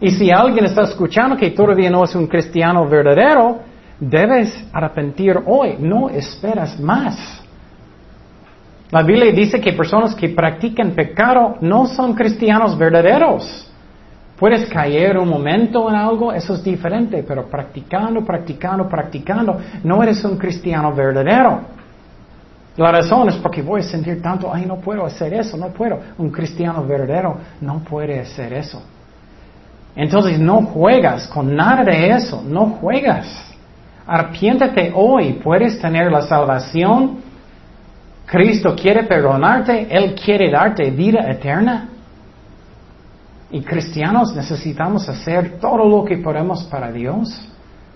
Y 0.00 0.10
si 0.10 0.30
alguien 0.30 0.64
está 0.64 0.82
escuchando 0.82 1.36
que 1.36 1.50
todavía 1.50 1.90
no 1.90 2.04
es 2.04 2.14
un 2.14 2.26
cristiano 2.26 2.88
verdadero, 2.88 3.60
debes 4.00 4.64
arrepentir 4.72 5.38
hoy, 5.46 5.76
no 5.78 6.08
esperas 6.08 6.78
más. 6.80 7.42
La 8.90 9.02
Biblia 9.02 9.32
dice 9.32 9.60
que 9.60 9.72
personas 9.72 10.14
que 10.14 10.30
practican 10.30 10.90
pecado 10.90 11.56
no 11.60 11.86
son 11.86 12.14
cristianos 12.14 12.76
verdaderos. 12.76 13.70
Puedes 14.36 14.68
caer 14.68 15.16
un 15.16 15.28
momento 15.28 15.88
en 15.88 15.94
algo, 15.94 16.32
eso 16.32 16.54
es 16.54 16.64
diferente, 16.64 17.24
pero 17.26 17.46
practicando, 17.46 18.24
practicando, 18.24 18.88
practicando, 18.88 19.60
no 19.84 20.02
eres 20.02 20.24
un 20.24 20.36
cristiano 20.36 20.92
verdadero. 20.92 21.60
La 22.76 22.90
razón 22.90 23.28
es 23.28 23.36
porque 23.36 23.60
voy 23.60 23.80
a 23.80 23.84
sentir 23.84 24.22
tanto, 24.22 24.52
ay, 24.52 24.64
no 24.64 24.76
puedo 24.76 25.04
hacer 25.04 25.34
eso, 25.34 25.56
no 25.56 25.68
puedo. 25.68 25.98
Un 26.18 26.30
cristiano 26.30 26.84
verdadero 26.84 27.36
no 27.60 27.80
puede 27.80 28.20
hacer 28.20 28.52
eso. 28.54 28.82
Entonces 29.94 30.38
no 30.40 30.62
juegas 30.62 31.26
con 31.26 31.54
nada 31.54 31.84
de 31.84 32.10
eso, 32.10 32.42
no 32.46 32.78
juegas. 32.80 33.26
Arpiéntete 34.06 34.90
hoy, 34.94 35.34
puedes 35.34 35.78
tener 35.80 36.10
la 36.10 36.22
salvación. 36.22 37.18
Cristo 38.24 38.74
quiere 38.74 39.04
perdonarte, 39.04 39.86
Él 39.90 40.14
quiere 40.14 40.50
darte 40.50 40.90
vida 40.90 41.30
eterna. 41.30 41.88
Y 43.50 43.60
cristianos 43.60 44.34
necesitamos 44.34 45.06
hacer 45.10 45.58
todo 45.60 45.86
lo 45.86 46.06
que 46.06 46.16
podemos 46.16 46.64
para 46.64 46.90
Dios. 46.90 47.51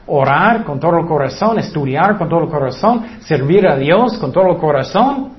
Orar 0.06 0.64
con 0.64 0.78
todo 0.78 0.98
el 0.98 1.06
corazón, 1.06 1.58
estudiar 1.58 2.16
con 2.16 2.28
todo 2.28 2.44
el 2.44 2.48
corazón, 2.48 3.04
servir 3.20 3.66
a 3.66 3.76
Dios 3.76 4.18
con 4.18 4.32
todo 4.32 4.48
el 4.52 4.58
corazón. 4.58 5.30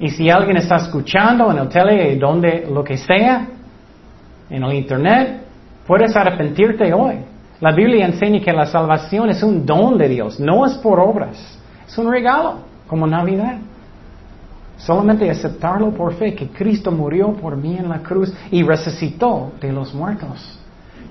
Y 0.00 0.10
si 0.10 0.28
alguien 0.28 0.56
está 0.56 0.76
escuchando 0.76 1.50
en 1.50 1.58
el 1.58 1.68
tele, 1.68 2.16
donde 2.16 2.66
lo 2.70 2.82
que 2.82 2.96
sea, 2.96 3.46
en 4.50 4.62
el 4.62 4.72
Internet, 4.74 5.42
puedes 5.86 6.14
arrepentirte 6.16 6.92
hoy. 6.92 7.16
La 7.60 7.72
Biblia 7.72 8.06
enseña 8.06 8.40
que 8.40 8.52
la 8.52 8.66
salvación 8.66 9.30
es 9.30 9.42
un 9.42 9.64
don 9.64 9.96
de 9.96 10.08
Dios, 10.08 10.40
no 10.40 10.66
es 10.66 10.74
por 10.74 10.98
obras, 10.98 11.58
es 11.86 11.96
un 11.96 12.10
regalo, 12.10 12.56
como 12.86 13.06
Navidad. 13.06 13.58
Solamente 14.76 15.30
aceptarlo 15.30 15.92
por 15.92 16.14
fe, 16.14 16.34
que 16.34 16.48
Cristo 16.48 16.90
murió 16.90 17.32
por 17.32 17.56
mí 17.56 17.76
en 17.76 17.88
la 17.88 18.00
cruz 18.00 18.34
y 18.50 18.62
resucitó 18.62 19.52
de 19.60 19.72
los 19.72 19.94
muertos. 19.94 20.60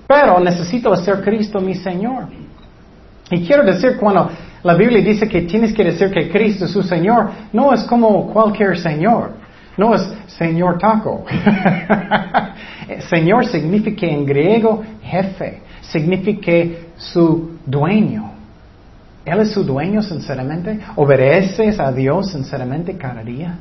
Pero 0.08 0.39
necesito 0.39 0.92
hacer 0.92 1.22
Cristo 1.22 1.60
mi 1.60 1.76
Señor. 1.76 2.26
Y 3.32 3.46
quiero 3.46 3.63
decir, 3.63 3.98
cuando 3.98 4.30
La 4.63 4.76
Biblia 4.76 5.02
dice 5.02 5.28
que 5.28 5.42
tienes 5.44 5.74
que 5.74 5.84
decir 5.84 6.12
que 6.12 6.30
Cristo 6.30 6.66
es 6.66 6.72
su 6.72 6.84
Señor. 6.84 7.30
No 7.52 7.74
es 7.74 7.84
como 7.84 8.32
cualquier 8.32 8.78
Señor. 8.78 9.32
No 9.78 9.96
es 9.96 10.13
Señor 10.28 10.78
taco. 10.78 11.26
señor 13.10 13.46
significa 13.46 14.06
en 14.06 14.26
griego 14.26 14.84
jefe. 15.02 15.62
Significa 15.82 16.80
su 16.98 17.58
dueño. 17.66 18.32
Él 19.26 19.39
es 19.39 19.52
su 19.52 19.63
dueño 19.63 20.02
sinceramente. 20.02 20.80
¿Obedeces 20.96 21.80
a 21.80 21.92
Dios 21.92 22.32
sinceramente 22.32 22.98
cada 22.98 23.24
día? 23.24 23.56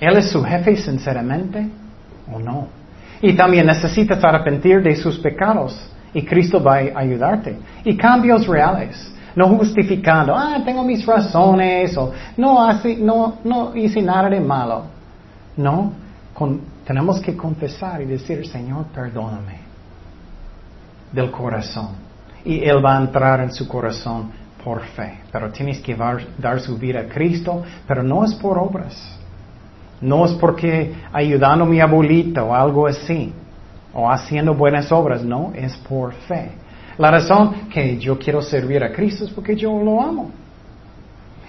¿Él 0.00 0.16
es 0.16 0.30
su 0.30 0.42
jefe 0.42 0.76
sinceramente 0.76 1.66
o 2.32 2.38
no? 2.38 2.68
Y 3.22 3.34
también 3.34 3.66
necesitas 3.66 4.22
arrepentir 4.22 4.82
de 4.82 4.94
sus 4.96 5.18
pecados 5.18 5.90
y 6.12 6.24
Cristo 6.24 6.62
va 6.62 6.76
a 6.76 7.00
ayudarte. 7.00 7.58
Y 7.84 7.96
cambios 7.96 8.46
reales. 8.46 9.12
No 9.34 9.48
justificando, 9.48 10.34
ah, 10.34 10.62
tengo 10.64 10.82
mis 10.82 11.04
razones 11.04 11.94
o 11.98 12.10
no, 12.38 12.72
no, 13.00 13.34
no 13.44 13.76
hice 13.76 14.00
nada 14.00 14.30
de 14.30 14.40
malo. 14.40 14.84
No, 15.58 15.92
tenemos 16.86 17.20
que 17.20 17.36
confesar 17.36 18.00
y 18.00 18.06
decir, 18.06 18.46
Señor, 18.46 18.86
perdóname 18.86 19.58
del 21.12 21.30
corazón. 21.30 21.88
Y 22.46 22.64
Él 22.64 22.82
va 22.82 22.96
a 22.96 23.00
entrar 23.02 23.40
en 23.40 23.52
su 23.52 23.68
corazón 23.68 24.30
por 24.64 24.82
fe. 24.82 25.20
Pero 25.30 25.50
tienes 25.50 25.80
que 25.80 25.94
dar, 25.94 26.60
su 26.60 26.78
vida 26.78 27.00
a 27.00 27.04
Cristo, 27.04 27.62
pero 27.86 28.02
no 28.02 28.24
es 28.24 28.34
por 28.34 28.58
obras. 28.58 29.15
No 30.00 30.26
es 30.26 30.32
porque 30.32 30.94
ayudando 31.12 31.64
a 31.64 31.68
mi 31.68 31.80
abuelita 31.80 32.44
o 32.44 32.54
algo 32.54 32.86
así, 32.86 33.32
o 33.94 34.10
haciendo 34.10 34.54
buenas 34.54 34.92
obras, 34.92 35.22
no, 35.22 35.52
es 35.54 35.76
por 35.78 36.12
fe. 36.12 36.50
La 36.98 37.10
razón 37.10 37.68
que 37.72 37.98
yo 37.98 38.18
quiero 38.18 38.40
servir 38.42 38.82
a 38.82 38.92
Cristo 38.92 39.24
es 39.24 39.30
porque 39.30 39.56
yo 39.56 39.70
lo 39.82 40.00
amo. 40.00 40.30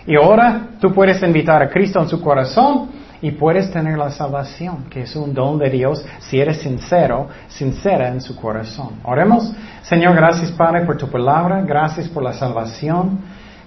Y 0.06 0.16
ahora 0.16 0.70
tú 0.80 0.94
puedes 0.94 1.22
invitar 1.22 1.62
a 1.62 1.70
Cristo 1.70 2.02
en 2.02 2.08
su 2.08 2.22
corazón 2.22 2.90
y 3.22 3.32
puedes 3.32 3.72
tener 3.72 3.98
la 3.98 4.12
salvación, 4.12 4.86
que 4.90 5.02
es 5.02 5.16
un 5.16 5.34
don 5.34 5.58
de 5.58 5.70
Dios 5.70 6.06
si 6.20 6.40
eres 6.40 6.60
sincero, 6.60 7.28
sincera 7.48 8.10
en 8.10 8.22
su 8.22 8.36
corazón. 8.36 9.00
Oremos. 9.04 9.52
Señor, 9.82 10.16
gracias 10.16 10.52
Padre 10.52 10.86
por 10.86 10.98
tu 10.98 11.10
palabra, 11.10 11.62
gracias 11.62 12.08
por 12.08 12.24
la 12.24 12.34
salvación. 12.34 13.20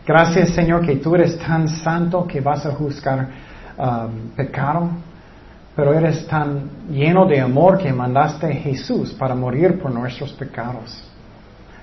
Gracias 0.07 0.51
Señor 0.51 0.87
que 0.87 0.97
tú 0.97 1.15
eres 1.15 1.39
tan 1.39 1.69
santo 1.69 2.27
que 2.27 2.41
vas 2.41 2.65
a 2.65 2.71
juzgar 2.71 3.29
um, 3.81 4.31
pecado, 4.37 4.91
pero 5.75 5.95
eres 5.95 6.27
tan 6.27 6.69
lleno 6.91 7.25
de 7.27 7.41
amor 7.41 7.79
que 7.79 7.93
mandaste 7.93 8.47
a 8.47 8.55
Jesús 8.55 9.13
para 9.15 9.35
morir 9.35 9.81
por 9.81 9.91
nuestros 9.91 10.33
pecados. 10.33 11.03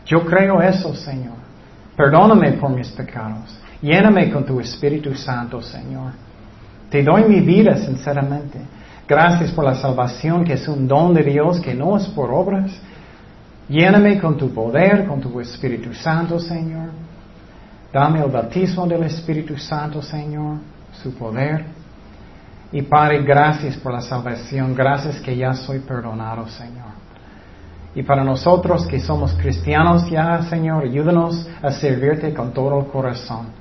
Yo 0.05 0.23
creo 0.25 0.61
eso, 0.61 0.93
Señor. 0.93 1.35
Perdóname 1.95 2.53
por 2.53 2.69
mis 2.69 2.89
pecados. 2.89 3.59
Lléname 3.81 4.31
con 4.31 4.45
tu 4.45 4.59
Espíritu 4.59 5.15
Santo, 5.15 5.61
Señor. 5.61 6.11
Te 6.89 7.03
doy 7.03 7.23
mi 7.23 7.41
vida 7.41 7.75
sinceramente. 7.77 8.59
Gracias 9.07 9.51
por 9.51 9.65
la 9.65 9.75
salvación 9.75 10.43
que 10.43 10.53
es 10.53 10.67
un 10.67 10.87
don 10.87 11.13
de 11.13 11.23
Dios 11.23 11.59
que 11.59 11.73
no 11.73 11.97
es 11.97 12.05
por 12.07 12.31
obras. 12.31 12.71
Lléname 13.67 14.19
con 14.19 14.37
tu 14.37 14.53
poder, 14.53 15.05
con 15.05 15.19
tu 15.19 15.39
Espíritu 15.39 15.93
Santo, 15.93 16.39
Señor. 16.39 16.89
Dame 17.91 18.21
el 18.21 18.29
bautismo 18.29 18.85
del 18.85 19.03
Espíritu 19.03 19.57
Santo, 19.57 20.01
Señor, 20.01 20.57
su 21.01 21.13
poder. 21.15 21.65
Y 22.71 22.81
Padre, 22.81 23.23
gracias 23.23 23.77
por 23.77 23.93
la 23.93 24.01
salvación. 24.01 24.75
Gracias 24.75 25.19
que 25.21 25.35
ya 25.35 25.53
soy 25.53 25.79
perdonado, 25.79 26.47
Señor. 26.47 26.97
Y 27.95 28.03
para 28.03 28.23
nosotros 28.23 28.85
que 28.87 28.99
somos 28.99 29.33
cristianos 29.33 30.09
ya, 30.09 30.43
Señor, 30.43 30.83
ayúdanos 30.83 31.47
a 31.61 31.71
servirte 31.71 32.33
con 32.33 32.53
todo 32.53 32.79
el 32.79 32.87
corazón 32.87 33.57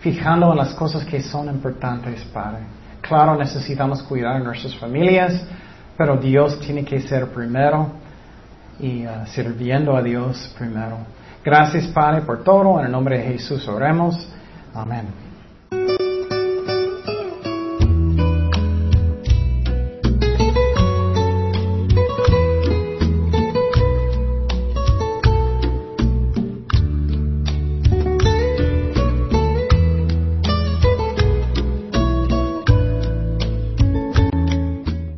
fijando 0.00 0.52
en 0.52 0.58
las 0.58 0.74
cosas 0.74 1.04
que 1.04 1.20
son 1.20 1.48
importantes, 1.48 2.24
Padre. 2.32 2.60
Claro, 3.00 3.36
necesitamos 3.36 4.02
cuidar 4.02 4.42
nuestras 4.42 4.74
familias, 4.76 5.44
pero 5.96 6.16
Dios 6.16 6.58
tiene 6.60 6.84
que 6.84 7.00
ser 7.00 7.26
primero 7.28 7.90
y 8.78 9.06
uh, 9.06 9.26
sirviendo 9.26 9.96
a 9.96 10.02
Dios 10.02 10.54
primero. 10.56 10.98
Gracias, 11.44 11.86
Padre, 11.88 12.22
por 12.22 12.44
todo. 12.44 12.78
En 12.78 12.86
el 12.86 12.92
nombre 12.92 13.18
de 13.18 13.24
Jesús 13.32 13.66
oremos. 13.68 14.28
Amén. 14.74 15.27